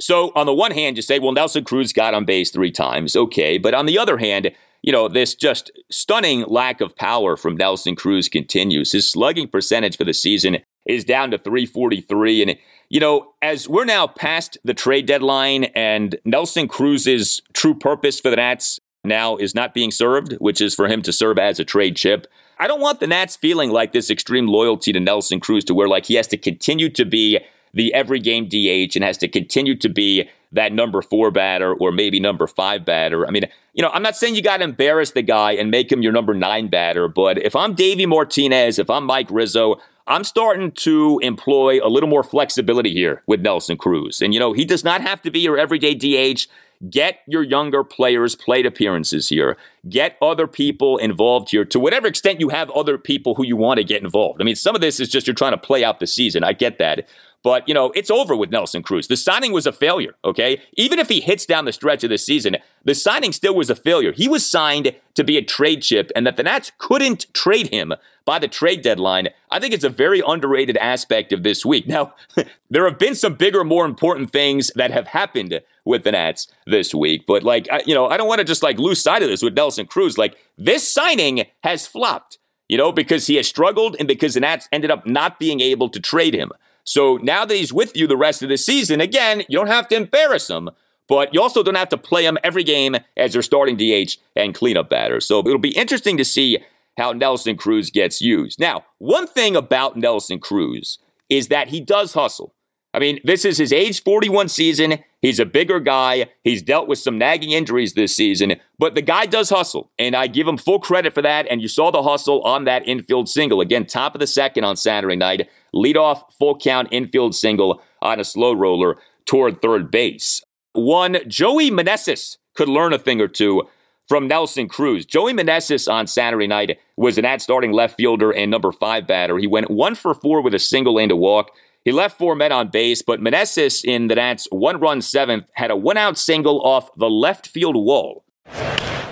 So, 0.00 0.32
on 0.34 0.46
the 0.46 0.54
one 0.54 0.72
hand, 0.72 0.96
you 0.96 1.02
say, 1.02 1.18
well, 1.18 1.32
Nelson 1.32 1.64
Cruz 1.64 1.92
got 1.92 2.12
on 2.12 2.24
base 2.24 2.50
three 2.50 2.72
times. 2.72 3.16
Okay. 3.16 3.56
But 3.56 3.72
on 3.72 3.86
the 3.86 3.98
other 3.98 4.18
hand, 4.18 4.50
you 4.82 4.92
know, 4.92 5.08
this 5.08 5.34
just 5.34 5.70
stunning 5.90 6.42
lack 6.42 6.80
of 6.80 6.96
power 6.96 7.36
from 7.36 7.56
Nelson 7.56 7.96
Cruz 7.96 8.28
continues. 8.28 8.92
His 8.92 9.08
slugging 9.08 9.48
percentage 9.48 9.96
for 9.96 10.04
the 10.04 10.12
season 10.12 10.58
is 10.86 11.04
down 11.04 11.30
to 11.30 11.38
343. 11.38 12.42
And, 12.42 12.58
you 12.90 13.00
know, 13.00 13.32
as 13.40 13.68
we're 13.68 13.84
now 13.84 14.08
past 14.08 14.58
the 14.64 14.74
trade 14.74 15.06
deadline 15.06 15.64
and 15.76 16.16
Nelson 16.24 16.66
Cruz's 16.66 17.40
true 17.54 17.74
purpose 17.74 18.18
for 18.18 18.30
the 18.30 18.36
Nats 18.36 18.80
now 19.04 19.36
is 19.36 19.54
not 19.54 19.72
being 19.72 19.92
served, 19.92 20.32
which 20.34 20.60
is 20.60 20.74
for 20.74 20.88
him 20.88 21.00
to 21.02 21.12
serve 21.12 21.38
as 21.38 21.60
a 21.60 21.64
trade 21.64 21.96
chip. 21.96 22.26
I 22.62 22.68
don't 22.68 22.80
want 22.80 23.00
the 23.00 23.08
Nats 23.08 23.34
feeling 23.34 23.70
like 23.72 23.92
this 23.92 24.08
extreme 24.08 24.46
loyalty 24.46 24.92
to 24.92 25.00
Nelson 25.00 25.40
Cruz 25.40 25.64
to 25.64 25.74
where 25.74 25.88
like 25.88 26.06
he 26.06 26.14
has 26.14 26.28
to 26.28 26.36
continue 26.36 26.88
to 26.90 27.04
be 27.04 27.40
the 27.74 27.92
every 27.92 28.20
game 28.20 28.46
DH 28.46 28.94
and 28.94 29.02
has 29.02 29.18
to 29.18 29.26
continue 29.26 29.74
to 29.78 29.88
be 29.88 30.30
that 30.52 30.72
number 30.72 31.02
four 31.02 31.32
batter 31.32 31.74
or 31.74 31.90
maybe 31.90 32.20
number 32.20 32.46
five 32.46 32.84
batter. 32.84 33.26
I 33.26 33.32
mean, 33.32 33.46
you 33.74 33.82
know, 33.82 33.90
I'm 33.92 34.02
not 34.04 34.14
saying 34.14 34.36
you 34.36 34.42
got 34.42 34.58
to 34.58 34.64
embarrass 34.64 35.10
the 35.10 35.22
guy 35.22 35.54
and 35.54 35.72
make 35.72 35.90
him 35.90 36.02
your 36.02 36.12
number 36.12 36.34
nine 36.34 36.68
batter, 36.68 37.08
but 37.08 37.36
if 37.36 37.56
I'm 37.56 37.74
Davey 37.74 38.06
Martinez, 38.06 38.78
if 38.78 38.88
I'm 38.88 39.06
Mike 39.06 39.26
Rizzo, 39.32 39.80
I'm 40.06 40.22
starting 40.22 40.70
to 40.70 41.18
employ 41.20 41.84
a 41.84 41.88
little 41.88 42.08
more 42.08 42.22
flexibility 42.22 42.92
here 42.92 43.24
with 43.26 43.40
Nelson 43.40 43.76
Cruz. 43.76 44.22
And, 44.22 44.32
you 44.32 44.38
know, 44.38 44.52
he 44.52 44.64
does 44.64 44.84
not 44.84 45.00
have 45.00 45.20
to 45.22 45.32
be 45.32 45.40
your 45.40 45.58
everyday 45.58 45.94
DH. 45.94 46.46
Get 46.90 47.20
your 47.28 47.42
younger 47.42 47.84
players 47.84 48.34
plate 48.34 48.66
appearances 48.66 49.28
here. 49.28 49.56
Get 49.88 50.16
other 50.20 50.46
people 50.46 50.96
involved 50.98 51.50
here 51.50 51.64
to 51.64 51.78
whatever 51.78 52.08
extent 52.08 52.40
you 52.40 52.48
have 52.48 52.70
other 52.70 52.98
people 52.98 53.34
who 53.34 53.44
you 53.44 53.56
want 53.56 53.78
to 53.78 53.84
get 53.84 54.02
involved. 54.02 54.40
I 54.40 54.44
mean, 54.44 54.56
some 54.56 54.74
of 54.74 54.80
this 54.80 54.98
is 54.98 55.08
just 55.08 55.26
you're 55.26 55.34
trying 55.34 55.52
to 55.52 55.58
play 55.58 55.84
out 55.84 56.00
the 56.00 56.06
season. 56.06 56.42
I 56.42 56.52
get 56.52 56.78
that. 56.78 57.08
But, 57.42 57.66
you 57.66 57.74
know, 57.74 57.90
it's 57.92 58.10
over 58.10 58.36
with 58.36 58.50
Nelson 58.50 58.82
Cruz. 58.82 59.08
The 59.08 59.16
signing 59.16 59.52
was 59.52 59.66
a 59.66 59.72
failure, 59.72 60.14
okay? 60.24 60.62
Even 60.74 60.98
if 60.98 61.08
he 61.08 61.20
hits 61.20 61.44
down 61.44 61.64
the 61.64 61.72
stretch 61.72 62.04
of 62.04 62.10
the 62.10 62.18
season, 62.18 62.56
the 62.84 62.94
signing 62.94 63.32
still 63.32 63.54
was 63.54 63.68
a 63.68 63.74
failure. 63.74 64.12
He 64.12 64.28
was 64.28 64.48
signed 64.48 64.94
to 65.14 65.24
be 65.24 65.36
a 65.36 65.42
trade 65.42 65.82
chip, 65.82 66.10
and 66.14 66.26
that 66.26 66.36
the 66.36 66.44
Nats 66.44 66.70
couldn't 66.78 67.26
trade 67.34 67.68
him 67.68 67.94
by 68.24 68.38
the 68.38 68.48
trade 68.48 68.82
deadline, 68.82 69.28
I 69.50 69.58
think 69.58 69.74
it's 69.74 69.84
a 69.84 69.88
very 69.88 70.22
underrated 70.24 70.76
aspect 70.76 71.32
of 71.32 71.42
this 71.42 71.64
week. 71.64 71.86
Now, 71.86 72.14
there 72.70 72.88
have 72.88 72.98
been 72.98 73.14
some 73.14 73.34
bigger, 73.34 73.64
more 73.64 73.84
important 73.84 74.30
things 74.30 74.70
that 74.76 74.90
have 74.90 75.08
happened 75.08 75.60
with 75.84 76.04
the 76.04 76.12
Nats 76.12 76.48
this 76.66 76.94
week, 76.94 77.24
but 77.26 77.42
like, 77.42 77.66
I, 77.70 77.82
you 77.86 77.94
know, 77.94 78.08
I 78.08 78.16
don't 78.16 78.28
want 78.28 78.38
to 78.38 78.44
just 78.44 78.62
like 78.62 78.78
lose 78.78 79.02
sight 79.02 79.22
of 79.22 79.28
this 79.28 79.42
with 79.42 79.54
Nelson 79.54 79.86
Cruz. 79.86 80.16
Like, 80.16 80.36
this 80.56 80.90
signing 80.90 81.46
has 81.64 81.86
flopped, 81.86 82.38
you 82.68 82.78
know, 82.78 82.92
because 82.92 83.26
he 83.26 83.36
has 83.36 83.48
struggled 83.48 83.96
and 83.98 84.06
because 84.06 84.34
the 84.34 84.40
Nats 84.40 84.68
ended 84.72 84.90
up 84.90 85.06
not 85.06 85.38
being 85.38 85.60
able 85.60 85.88
to 85.88 86.00
trade 86.00 86.34
him. 86.34 86.52
So 86.84 87.18
now 87.22 87.44
that 87.44 87.54
he's 87.54 87.72
with 87.72 87.96
you 87.96 88.06
the 88.06 88.16
rest 88.16 88.42
of 88.42 88.48
the 88.48 88.56
season, 88.56 89.00
again, 89.00 89.42
you 89.48 89.58
don't 89.58 89.68
have 89.68 89.88
to 89.88 89.96
embarrass 89.96 90.48
him, 90.48 90.70
but 91.08 91.32
you 91.32 91.40
also 91.40 91.62
don't 91.62 91.74
have 91.74 91.88
to 91.90 91.96
play 91.96 92.24
him 92.24 92.38
every 92.42 92.64
game 92.64 92.96
as 93.16 93.34
your 93.34 93.42
starting 93.42 93.76
DH 93.76 94.16
and 94.34 94.54
cleanup 94.54 94.88
batter. 94.88 95.20
So 95.20 95.40
it'll 95.40 95.58
be 95.58 95.76
interesting 95.76 96.16
to 96.16 96.24
see 96.24 96.58
how 96.96 97.12
Nelson 97.12 97.56
Cruz 97.56 97.90
gets 97.90 98.20
used. 98.20 98.60
Now, 98.60 98.84
one 98.98 99.26
thing 99.26 99.56
about 99.56 99.96
Nelson 99.96 100.38
Cruz 100.38 100.98
is 101.28 101.48
that 101.48 101.68
he 101.68 101.80
does 101.80 102.14
hustle. 102.14 102.54
I 102.94 102.98
mean, 102.98 103.20
this 103.24 103.44
is 103.44 103.58
his 103.58 103.72
age 103.72 104.02
41 104.02 104.48
season. 104.48 104.98
He's 105.22 105.40
a 105.40 105.46
bigger 105.46 105.80
guy. 105.80 106.26
He's 106.44 106.62
dealt 106.62 106.88
with 106.88 106.98
some 106.98 107.16
nagging 107.16 107.52
injuries 107.52 107.94
this 107.94 108.14
season, 108.14 108.56
but 108.78 108.94
the 108.94 109.02
guy 109.02 109.24
does 109.24 109.48
hustle, 109.48 109.90
and 109.98 110.14
I 110.14 110.26
give 110.26 110.46
him 110.46 110.58
full 110.58 110.78
credit 110.78 111.14
for 111.14 111.22
that. 111.22 111.46
And 111.48 111.62
you 111.62 111.68
saw 111.68 111.90
the 111.90 112.02
hustle 112.02 112.42
on 112.42 112.64
that 112.64 112.86
infield 112.86 113.28
single. 113.28 113.60
Again, 113.60 113.86
top 113.86 114.14
of 114.14 114.20
the 114.20 114.26
second 114.26 114.64
on 114.64 114.76
Saturday 114.76 115.16
night. 115.16 115.48
lead 115.72 115.96
off 115.96 116.34
full 116.34 116.58
count 116.58 116.88
infield 116.90 117.34
single 117.34 117.80
on 118.02 118.20
a 118.20 118.24
slow 118.24 118.52
roller 118.52 118.96
toward 119.24 119.62
third 119.62 119.90
base. 119.90 120.42
One, 120.74 121.18
Joey 121.28 121.70
Meneses 121.70 122.36
could 122.54 122.68
learn 122.68 122.92
a 122.92 122.98
thing 122.98 123.20
or 123.20 123.28
two 123.28 123.68
from 124.08 124.28
Nelson 124.28 124.68
Cruz. 124.68 125.06
Joey 125.06 125.32
Meneses 125.32 125.90
on 125.90 126.06
Saturday 126.06 126.46
night 126.46 126.78
was 126.96 127.16
an 127.16 127.24
ad 127.24 127.40
starting 127.40 127.72
left 127.72 127.96
fielder 127.96 128.30
and 128.30 128.50
number 128.50 128.72
five 128.72 129.06
batter. 129.06 129.38
He 129.38 129.46
went 129.46 129.70
one 129.70 129.94
for 129.94 130.12
four 130.14 130.42
with 130.42 130.54
a 130.54 130.58
single 130.58 130.98
and 130.98 131.10
a 131.10 131.16
walk. 131.16 131.50
He 131.84 131.90
left 131.90 132.16
four 132.16 132.36
men 132.36 132.52
on 132.52 132.68
base, 132.68 133.02
but 133.02 133.20
Meneses 133.20 133.84
in 133.84 134.06
the 134.06 134.14
Nats' 134.14 134.46
one 134.50 134.78
run 134.78 135.02
seventh 135.02 135.50
had 135.54 135.70
a 135.70 135.76
one 135.76 135.96
out 135.96 136.16
single 136.16 136.60
off 136.62 136.94
the 136.96 137.10
left 137.10 137.48
field 137.48 137.74
wall. 137.74 138.24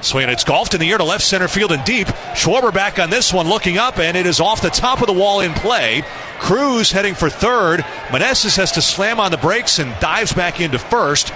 Swing, 0.02 0.28
it's 0.28 0.44
golfed 0.44 0.72
in 0.72 0.80
the 0.80 0.90
air 0.90 0.96
to 0.96 1.04
left 1.04 1.24
center 1.24 1.48
field 1.48 1.72
and 1.72 1.84
deep. 1.84 2.06
Schwarber 2.34 2.72
back 2.72 2.98
on 2.98 3.10
this 3.10 3.34
one, 3.34 3.48
looking 3.48 3.76
up, 3.76 3.98
and 3.98 4.16
it 4.16 4.24
is 4.24 4.40
off 4.40 4.62
the 4.62 4.70
top 4.70 5.00
of 5.00 5.08
the 5.08 5.12
wall 5.12 5.40
in 5.40 5.52
play. 5.52 6.02
Cruz 6.38 6.90
heading 6.90 7.14
for 7.14 7.28
third. 7.28 7.80
Meneses 8.08 8.56
has 8.56 8.72
to 8.72 8.82
slam 8.82 9.20
on 9.20 9.30
the 9.30 9.36
brakes 9.36 9.78
and 9.78 9.92
dives 10.00 10.32
back 10.32 10.60
into 10.60 10.78
first, 10.78 11.30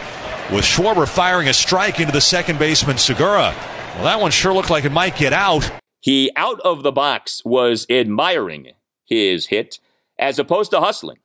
with 0.52 0.64
Schwarber 0.64 1.06
firing 1.06 1.48
a 1.48 1.52
strike 1.52 2.00
into 2.00 2.12
the 2.12 2.20
second 2.20 2.58
baseman 2.58 2.96
Segura. 2.96 3.54
Well, 3.96 4.04
that 4.04 4.20
one 4.20 4.30
sure 4.30 4.54
looked 4.54 4.70
like 4.70 4.84
it 4.84 4.92
might 4.92 5.16
get 5.16 5.32
out. 5.32 5.70
He 6.00 6.30
out 6.36 6.60
of 6.60 6.82
the 6.82 6.92
box 6.92 7.42
was 7.44 7.86
admiring 7.90 8.72
his 9.04 9.46
hit 9.46 9.78
as 10.18 10.38
opposed 10.38 10.70
to 10.70 10.80
hustling. 10.80 11.18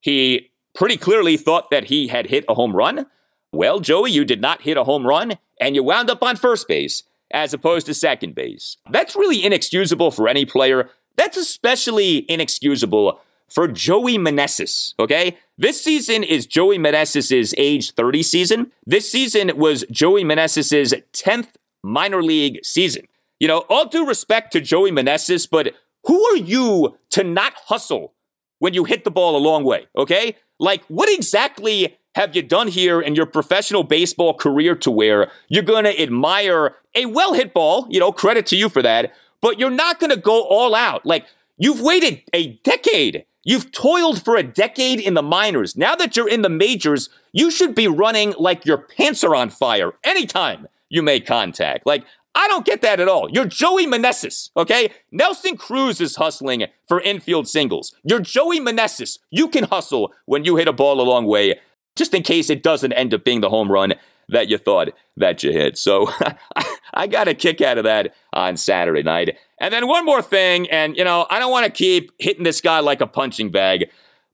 He 0.00 0.50
pretty 0.74 0.96
clearly 0.96 1.36
thought 1.36 1.70
that 1.70 1.84
he 1.84 2.08
had 2.08 2.28
hit 2.28 2.44
a 2.48 2.54
home 2.54 2.76
run. 2.76 3.06
Well, 3.52 3.80
Joey, 3.80 4.10
you 4.10 4.24
did 4.24 4.40
not 4.40 4.62
hit 4.62 4.76
a 4.76 4.84
home 4.84 5.06
run 5.06 5.38
and 5.60 5.74
you 5.74 5.82
wound 5.82 6.10
up 6.10 6.22
on 6.22 6.36
first 6.36 6.68
base 6.68 7.02
as 7.30 7.54
opposed 7.54 7.86
to 7.86 7.94
second 7.94 8.34
base. 8.34 8.76
That's 8.90 9.16
really 9.16 9.44
inexcusable 9.44 10.10
for 10.10 10.28
any 10.28 10.44
player. 10.44 10.90
That's 11.16 11.36
especially 11.36 12.30
inexcusable 12.30 13.20
for 13.48 13.68
Joey 13.68 14.18
Meneses, 14.18 14.94
okay? 14.98 15.38
This 15.56 15.82
season 15.82 16.22
is 16.22 16.46
Joey 16.46 16.78
Meneses' 16.78 17.54
age 17.56 17.92
30 17.92 18.22
season. 18.22 18.72
This 18.86 19.10
season 19.10 19.56
was 19.56 19.84
Joey 19.90 20.24
Meneses' 20.24 21.02
10th 21.12 21.50
minor 21.82 22.22
league 22.22 22.64
season. 22.64 23.06
You 23.38 23.48
know, 23.48 23.64
all 23.68 23.86
due 23.86 24.06
respect 24.06 24.52
to 24.52 24.60
Joey 24.60 24.90
Meneses, 24.90 25.48
but 25.50 25.74
who 26.04 26.22
are 26.26 26.36
you 26.36 26.96
to 27.10 27.24
not 27.24 27.54
hustle 27.66 28.12
when 28.58 28.74
you 28.74 28.84
hit 28.84 29.04
the 29.04 29.10
ball 29.10 29.36
a 29.36 29.38
long 29.38 29.64
way, 29.64 29.86
okay? 29.96 30.36
Like, 30.58 30.84
what 30.88 31.08
exactly 31.12 31.98
have 32.14 32.34
you 32.34 32.42
done 32.42 32.68
here 32.68 33.00
in 33.00 33.14
your 33.14 33.26
professional 33.26 33.82
baseball 33.82 34.34
career 34.34 34.74
to 34.76 34.90
where 34.90 35.30
you're 35.48 35.62
going 35.62 35.84
to 35.84 36.02
admire 36.02 36.76
a 36.94 37.06
well 37.06 37.34
hit 37.34 37.52
ball? 37.52 37.86
You 37.90 38.00
know, 38.00 38.12
credit 38.12 38.46
to 38.46 38.56
you 38.56 38.68
for 38.68 38.82
that. 38.82 39.12
But 39.42 39.58
you're 39.58 39.70
not 39.70 40.00
going 40.00 40.10
to 40.10 40.16
go 40.16 40.42
all 40.44 40.74
out. 40.74 41.04
Like, 41.04 41.26
you've 41.58 41.82
waited 41.82 42.22
a 42.32 42.54
decade. 42.64 43.26
You've 43.44 43.70
toiled 43.70 44.24
for 44.24 44.36
a 44.36 44.42
decade 44.42 44.98
in 44.98 45.14
the 45.14 45.22
minors. 45.22 45.76
Now 45.76 45.94
that 45.94 46.16
you're 46.16 46.28
in 46.28 46.42
the 46.42 46.48
majors, 46.48 47.10
you 47.32 47.50
should 47.50 47.74
be 47.74 47.86
running 47.86 48.34
like 48.38 48.64
your 48.64 48.78
pants 48.78 49.22
are 49.22 49.36
on 49.36 49.50
fire 49.50 49.92
anytime 50.02 50.66
you 50.88 51.02
make 51.02 51.26
contact. 51.26 51.86
Like, 51.86 52.04
I 52.36 52.48
don't 52.48 52.66
get 52.66 52.82
that 52.82 53.00
at 53.00 53.08
all. 53.08 53.30
You're 53.30 53.46
Joey 53.46 53.86
Meneses, 53.86 54.50
okay? 54.56 54.92
Nelson 55.10 55.56
Cruz 55.56 56.00
is 56.02 56.16
hustling 56.16 56.66
for 56.86 57.00
infield 57.00 57.48
singles. 57.48 57.96
You're 58.04 58.20
Joey 58.20 58.60
Meneses. 58.60 59.18
You 59.30 59.48
can 59.48 59.64
hustle 59.64 60.12
when 60.26 60.44
you 60.44 60.56
hit 60.56 60.68
a 60.68 60.72
ball 60.72 61.00
a 61.00 61.02
long 61.02 61.24
way 61.24 61.58
just 61.96 62.12
in 62.12 62.22
case 62.22 62.50
it 62.50 62.62
doesn't 62.62 62.92
end 62.92 63.14
up 63.14 63.24
being 63.24 63.40
the 63.40 63.48
home 63.48 63.72
run 63.72 63.94
that 64.28 64.48
you 64.48 64.58
thought 64.58 64.90
that 65.16 65.42
you 65.42 65.50
hit. 65.50 65.78
So 65.78 66.10
I 66.94 67.06
got 67.06 67.26
a 67.26 67.34
kick 67.34 67.60
out 67.60 67.78
of 67.78 67.84
that 67.84 68.14
on 68.32 68.56
Saturday 68.56 69.02
night. 69.02 69.38
And 69.58 69.72
then 69.72 69.86
one 69.86 70.04
more 70.04 70.20
thing, 70.20 70.68
and 70.70 70.96
you 70.96 71.04
know, 71.04 71.26
I 71.30 71.38
don't 71.38 71.50
want 71.50 71.64
to 71.64 71.72
keep 71.72 72.12
hitting 72.18 72.44
this 72.44 72.60
guy 72.60 72.80
like 72.80 73.00
a 73.00 73.06
punching 73.06 73.50
bag, 73.50 73.88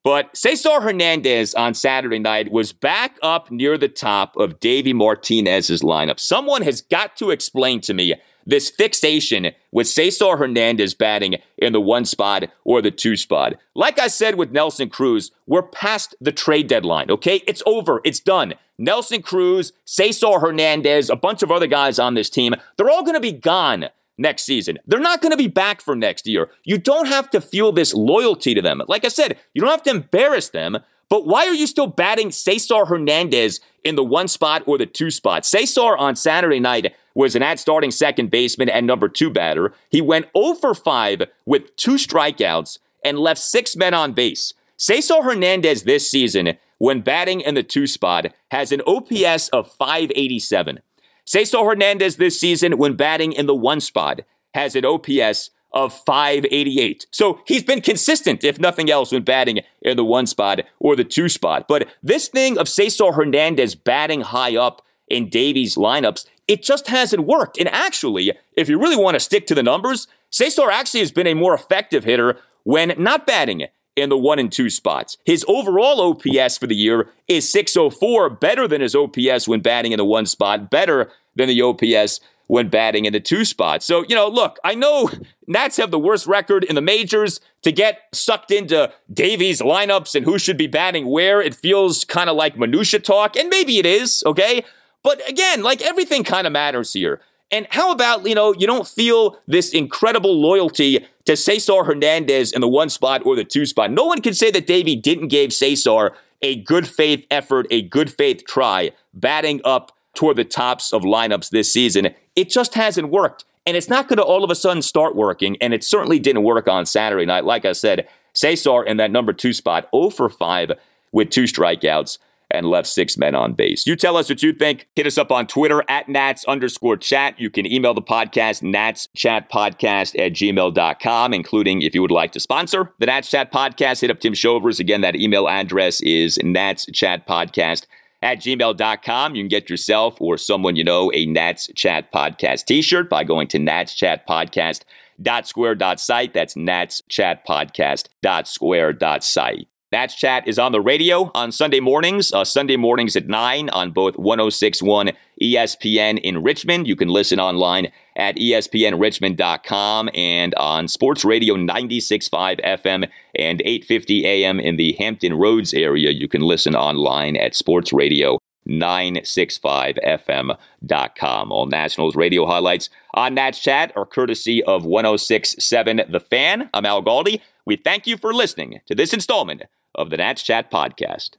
but 0.04 0.36
Cesar 0.36 0.80
Hernandez 0.80 1.54
on 1.54 1.74
Saturday 1.74 2.18
night 2.18 2.50
was 2.50 2.72
back 2.72 3.18
up 3.22 3.50
near 3.50 3.78
the 3.78 3.88
top 3.88 4.36
of 4.36 4.60
Davey 4.60 4.92
Martinez's 4.92 5.82
lineup. 5.82 6.18
Someone 6.18 6.62
has 6.62 6.80
got 6.80 7.16
to 7.16 7.30
explain 7.30 7.80
to 7.82 7.94
me 7.94 8.14
this 8.44 8.70
fixation 8.70 9.52
with 9.70 9.86
Cesar 9.86 10.36
Hernandez 10.36 10.94
batting 10.94 11.36
in 11.56 11.72
the 11.72 11.80
one 11.80 12.04
spot 12.04 12.44
or 12.64 12.82
the 12.82 12.90
two 12.90 13.16
spot. 13.16 13.54
Like 13.74 14.00
I 14.00 14.08
said 14.08 14.34
with 14.34 14.50
Nelson 14.50 14.88
Cruz, 14.88 15.30
we're 15.46 15.62
past 15.62 16.16
the 16.20 16.32
trade 16.32 16.66
deadline, 16.66 17.10
okay? 17.10 17.42
It's 17.46 17.62
over. 17.66 18.00
It's 18.04 18.20
done. 18.20 18.54
Nelson 18.78 19.22
Cruz, 19.22 19.72
Cesar 19.84 20.40
Hernandez, 20.40 21.08
a 21.08 21.16
bunch 21.16 21.42
of 21.42 21.52
other 21.52 21.68
guys 21.68 22.00
on 22.00 22.14
this 22.14 22.28
team, 22.28 22.54
they're 22.76 22.90
all 22.90 23.04
going 23.04 23.14
to 23.14 23.20
be 23.20 23.32
gone 23.32 23.88
next 24.18 24.44
season. 24.44 24.78
They're 24.86 25.00
not 25.00 25.20
going 25.20 25.32
to 25.32 25.36
be 25.36 25.48
back 25.48 25.80
for 25.80 25.96
next 25.96 26.26
year. 26.26 26.50
You 26.64 26.78
don't 26.78 27.06
have 27.06 27.30
to 27.30 27.40
feel 27.40 27.72
this 27.72 27.94
loyalty 27.94 28.54
to 28.54 28.62
them. 28.62 28.82
Like 28.88 29.04
I 29.04 29.08
said, 29.08 29.38
you 29.54 29.60
don't 29.60 29.70
have 29.70 29.82
to 29.84 29.90
embarrass 29.90 30.50
them, 30.50 30.78
but 31.08 31.26
why 31.26 31.46
are 31.46 31.54
you 31.54 31.66
still 31.66 31.86
batting 31.86 32.30
Cesar 32.30 32.86
Hernandez 32.86 33.60
in 33.84 33.96
the 33.96 34.04
one 34.04 34.28
spot 34.28 34.62
or 34.66 34.78
the 34.78 34.86
two 34.86 35.10
spot? 35.10 35.44
Cesar 35.44 35.96
on 35.96 36.16
Saturday 36.16 36.60
night 36.60 36.94
was 37.14 37.36
an 37.36 37.42
at 37.42 37.58
starting 37.58 37.90
second 37.90 38.30
baseman 38.30 38.68
and 38.68 38.86
number 38.86 39.08
two 39.08 39.30
batter. 39.30 39.74
He 39.90 40.00
went 40.00 40.28
0 40.36 40.54
for 40.54 40.74
5 40.74 41.24
with 41.44 41.76
two 41.76 41.96
strikeouts 41.96 42.78
and 43.04 43.18
left 43.18 43.40
six 43.40 43.76
men 43.76 43.94
on 43.94 44.12
base. 44.12 44.54
Cesar 44.76 45.22
Hernandez 45.22 45.82
this 45.82 46.10
season, 46.10 46.56
when 46.78 47.02
batting 47.02 47.40
in 47.40 47.54
the 47.54 47.62
two 47.62 47.86
spot, 47.86 48.32
has 48.50 48.72
an 48.72 48.80
OPS 48.86 49.48
of 49.50 49.70
587. 49.70 50.80
Cesar 51.24 51.64
Hernandez 51.64 52.16
this 52.16 52.38
season, 52.38 52.78
when 52.78 52.94
batting 52.94 53.32
in 53.32 53.46
the 53.46 53.54
one 53.54 53.80
spot, 53.80 54.20
has 54.54 54.74
an 54.74 54.84
OPS 54.84 55.50
of 55.72 55.94
588. 56.04 57.06
So 57.10 57.40
he's 57.46 57.64
been 57.64 57.80
consistent, 57.80 58.44
if 58.44 58.58
nothing 58.58 58.90
else, 58.90 59.12
when 59.12 59.22
batting 59.22 59.60
in 59.80 59.96
the 59.96 60.04
one 60.04 60.26
spot 60.26 60.60
or 60.78 60.96
the 60.96 61.04
two 61.04 61.28
spot. 61.28 61.66
But 61.68 61.88
this 62.02 62.28
thing 62.28 62.58
of 62.58 62.68
Cesar 62.68 63.12
Hernandez 63.12 63.74
batting 63.74 64.20
high 64.20 64.56
up 64.56 64.82
in 65.08 65.28
Davey's 65.28 65.76
lineups, 65.76 66.26
it 66.48 66.62
just 66.62 66.88
hasn't 66.88 67.26
worked. 67.26 67.58
And 67.58 67.68
actually, 67.68 68.32
if 68.56 68.68
you 68.68 68.78
really 68.78 68.96
want 68.96 69.14
to 69.14 69.20
stick 69.20 69.46
to 69.46 69.54
the 69.54 69.62
numbers, 69.62 70.08
Cesar 70.30 70.70
actually 70.70 71.00
has 71.00 71.12
been 71.12 71.26
a 71.26 71.34
more 71.34 71.54
effective 71.54 72.04
hitter 72.04 72.38
when 72.64 72.94
not 72.98 73.26
batting 73.26 73.66
in 73.96 74.08
the 74.08 74.16
one 74.16 74.38
and 74.38 74.50
two 74.50 74.70
spots. 74.70 75.16
His 75.24 75.44
overall 75.48 76.00
OPS 76.00 76.58
for 76.58 76.66
the 76.66 76.74
year 76.74 77.08
is 77.28 77.50
604, 77.50 78.30
better 78.30 78.66
than 78.66 78.80
his 78.80 78.94
OPS 78.94 79.46
when 79.46 79.60
batting 79.60 79.92
in 79.92 79.98
the 79.98 80.04
one 80.04 80.26
spot, 80.26 80.70
better 80.70 81.10
than 81.36 81.48
the 81.48 81.62
OPS 81.62 82.20
when 82.46 82.68
batting 82.68 83.04
in 83.04 83.12
the 83.12 83.20
two 83.20 83.44
spot. 83.44 83.82
So, 83.82 84.04
you 84.08 84.14
know, 84.14 84.28
look, 84.28 84.58
I 84.64 84.74
know 84.74 85.10
Nats 85.46 85.76
have 85.78 85.90
the 85.90 85.98
worst 85.98 86.26
record 86.26 86.64
in 86.64 86.74
the 86.74 86.82
majors. 86.82 87.40
To 87.62 87.70
get 87.70 88.00
sucked 88.12 88.50
into 88.50 88.92
Davey's 89.12 89.60
lineups 89.60 90.16
and 90.16 90.24
who 90.24 90.36
should 90.36 90.56
be 90.56 90.66
batting 90.66 91.06
where, 91.06 91.40
it 91.40 91.54
feels 91.54 92.04
kind 92.04 92.28
of 92.28 92.34
like 92.34 92.58
minutia 92.58 92.98
talk, 92.98 93.36
and 93.36 93.48
maybe 93.48 93.78
it 93.78 93.86
is, 93.86 94.24
okay? 94.26 94.64
But 95.04 95.26
again, 95.28 95.62
like 95.62 95.80
everything 95.80 96.24
kind 96.24 96.46
of 96.46 96.52
matters 96.52 96.92
here. 96.92 97.20
And 97.52 97.68
how 97.70 97.92
about, 97.92 98.26
you 98.26 98.34
know, 98.34 98.52
you 98.52 98.66
don't 98.66 98.88
feel 98.88 99.38
this 99.46 99.72
incredible 99.72 100.40
loyalty 100.40 101.06
to 101.24 101.36
Cesar 101.36 101.84
Hernandez 101.84 102.52
in 102.52 102.60
the 102.60 102.68
one 102.68 102.88
spot 102.88 103.22
or 103.24 103.36
the 103.36 103.44
two 103.44 103.66
spot. 103.66 103.90
No 103.90 104.04
one 104.04 104.20
can 104.20 104.34
say 104.34 104.50
that 104.50 104.66
Davey 104.66 104.96
didn't 104.96 105.28
give 105.28 105.52
Cesar 105.52 106.12
a 106.40 106.56
good 106.56 106.88
faith 106.88 107.26
effort, 107.30 107.66
a 107.70 107.82
good 107.82 108.12
faith 108.12 108.44
try, 108.46 108.90
batting 109.14 109.60
up 109.64 109.96
toward 110.14 110.36
the 110.36 110.44
tops 110.44 110.92
of 110.92 111.02
lineups 111.02 111.50
this 111.50 111.72
season. 111.72 112.08
It 112.36 112.50
just 112.50 112.74
hasn't 112.74 113.10
worked. 113.10 113.44
And 113.64 113.76
it's 113.76 113.88
not 113.88 114.08
going 114.08 114.16
to 114.16 114.24
all 114.24 114.42
of 114.42 114.50
a 114.50 114.56
sudden 114.56 114.82
start 114.82 115.14
working. 115.14 115.56
And 115.60 115.72
it 115.72 115.84
certainly 115.84 116.18
didn't 116.18 116.42
work 116.42 116.66
on 116.66 116.84
Saturday 116.84 117.24
night. 117.24 117.44
Like 117.44 117.64
I 117.64 117.72
said, 117.72 118.08
Cesar 118.32 118.82
in 118.82 118.96
that 118.96 119.12
number 119.12 119.32
two 119.32 119.52
spot, 119.52 119.88
0 119.94 120.10
for 120.10 120.28
5 120.28 120.72
with 121.12 121.30
two 121.30 121.44
strikeouts 121.44 122.18
and 122.52 122.66
left 122.66 122.88
six 122.88 123.16
men 123.16 123.34
on 123.34 123.54
base. 123.54 123.86
You 123.86 123.96
tell 123.96 124.16
us 124.16 124.28
what 124.28 124.42
you 124.42 124.52
think. 124.52 124.88
Hit 124.94 125.06
us 125.06 125.18
up 125.18 125.32
on 125.32 125.46
Twitter 125.46 125.82
at 125.88 126.08
Nats 126.08 126.44
underscore 126.44 126.96
chat. 126.96 127.38
You 127.40 127.50
can 127.50 127.66
email 127.66 127.94
the 127.94 128.02
podcast, 128.02 128.62
Nats 128.62 129.08
Chat 129.16 129.50
Podcast 129.50 130.18
at 130.18 130.32
gmail.com, 130.32 131.34
including 131.34 131.82
if 131.82 131.94
you 131.94 132.02
would 132.02 132.10
like 132.10 132.32
to 132.32 132.40
sponsor 132.40 132.92
the 132.98 133.06
Nats 133.06 133.30
Chat 133.30 133.52
Podcast, 133.52 134.00
hit 134.00 134.10
up 134.10 134.20
Tim 134.20 134.34
Shovers. 134.34 134.78
Again, 134.78 135.00
that 135.00 135.16
email 135.16 135.48
address 135.48 136.00
is 136.02 136.38
Nats 136.42 136.86
Chat 136.92 137.26
Podcast 137.26 137.86
at 138.22 138.38
gmail.com. 138.38 139.34
You 139.34 139.42
can 139.42 139.48
get 139.48 139.68
yourself 139.68 140.20
or 140.20 140.38
someone 140.38 140.76
you 140.76 140.84
know 140.84 141.10
a 141.12 141.26
Nats 141.26 141.70
Chat 141.74 142.12
Podcast 142.12 142.66
t 142.66 142.82
shirt 142.82 143.10
by 143.10 143.24
going 143.24 143.48
to 143.48 143.58
Nats 143.58 143.94
Chat 143.94 144.26
Podcast. 144.26 144.82
Dot 145.20 145.46
square 145.46 145.74
dot 145.74 146.00
site. 146.00 146.32
That's 146.32 146.56
Nats 146.56 147.02
Chat 147.08 147.46
Podcast 147.46 148.08
dot 148.22 148.48
square 148.48 148.92
dot 148.92 149.22
site. 149.22 149.68
Nats 149.92 150.14
Chat 150.14 150.48
is 150.48 150.58
on 150.58 150.72
the 150.72 150.80
radio 150.80 151.30
on 151.34 151.52
Sunday 151.52 151.78
mornings, 151.78 152.32
uh, 152.32 152.44
Sunday 152.44 152.76
mornings 152.76 153.14
at 153.14 153.28
9 153.28 153.68
on 153.68 153.90
both 153.90 154.16
1061 154.16 155.10
ESPN 155.42 156.18
in 156.18 156.42
Richmond. 156.42 156.88
You 156.88 156.96
can 156.96 157.08
listen 157.08 157.38
online 157.38 157.92
at 158.16 158.36
espnrichmond.com 158.36 160.08
and 160.14 160.54
on 160.54 160.88
Sports 160.88 161.26
Radio 161.26 161.56
96.5 161.56 162.58
FM 162.64 163.06
and 163.34 163.60
850 163.60 164.24
AM 164.24 164.58
in 164.58 164.76
the 164.76 164.96
Hampton 164.98 165.34
Roads 165.34 165.74
area. 165.74 166.10
You 166.10 166.26
can 166.26 166.40
listen 166.40 166.74
online 166.74 167.36
at 167.36 167.54
Sports 167.54 167.92
Radio 167.92 168.38
965fm.com. 168.66 171.52
All 171.52 171.66
Nationals 171.66 172.16
radio 172.16 172.46
highlights 172.46 172.88
on 173.12 173.34
Nats 173.34 173.58
Chat 173.58 173.92
are 173.94 174.06
courtesy 174.06 174.62
of 174.62 174.86
1067 174.86 176.04
The 176.08 176.20
Fan. 176.20 176.70
I'm 176.72 176.86
Al 176.86 177.02
Galdi. 177.02 177.42
We 177.66 177.76
thank 177.76 178.06
you 178.06 178.16
for 178.16 178.32
listening 178.32 178.80
to 178.86 178.94
this 178.94 179.12
installment 179.12 179.64
of 179.94 180.10
the 180.10 180.16
Nats 180.16 180.42
Chat 180.42 180.70
podcast. 180.70 181.36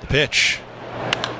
The 0.00 0.06
pitch. 0.06 0.60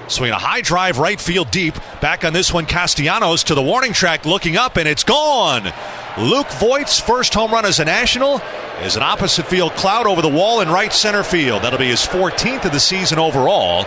Swing 0.08 0.30
a 0.30 0.38
high 0.38 0.60
drive 0.60 0.98
right 0.98 1.20
field 1.20 1.50
deep. 1.50 1.74
Back 2.00 2.24
on 2.24 2.32
this 2.32 2.52
one, 2.52 2.66
Castellanos 2.66 3.44
to 3.44 3.54
the 3.54 3.62
warning 3.62 3.92
track 3.92 4.24
looking 4.24 4.56
up, 4.56 4.76
and 4.76 4.88
it's 4.88 5.04
gone. 5.04 5.72
Luke 6.18 6.50
Voit's 6.52 7.00
first 7.00 7.34
home 7.34 7.50
run 7.50 7.64
as 7.64 7.80
a 7.80 7.84
National 7.84 8.40
is 8.82 8.96
an 8.96 9.02
opposite 9.02 9.46
field 9.46 9.72
cloud 9.72 10.06
over 10.06 10.22
the 10.22 10.28
wall 10.28 10.60
in 10.60 10.68
right 10.68 10.92
center 10.92 11.22
field. 11.22 11.62
That'll 11.62 11.78
be 11.78 11.86
his 11.86 12.06
14th 12.06 12.64
of 12.64 12.72
the 12.72 12.80
season 12.80 13.18
overall. 13.18 13.84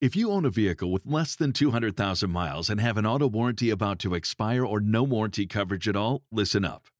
If 0.00 0.14
you 0.14 0.30
own 0.30 0.44
a 0.44 0.50
vehicle 0.50 0.92
with 0.92 1.06
less 1.06 1.34
than 1.34 1.52
200,000 1.52 2.30
miles 2.30 2.68
and 2.68 2.80
have 2.80 2.96
an 2.96 3.06
auto 3.06 3.26
warranty 3.26 3.70
about 3.70 3.98
to 4.00 4.14
expire 4.14 4.64
or 4.64 4.80
no 4.80 5.02
warranty 5.02 5.46
coverage 5.46 5.88
at 5.88 5.96
all, 5.96 6.22
listen 6.30 6.64
up. 6.64 6.88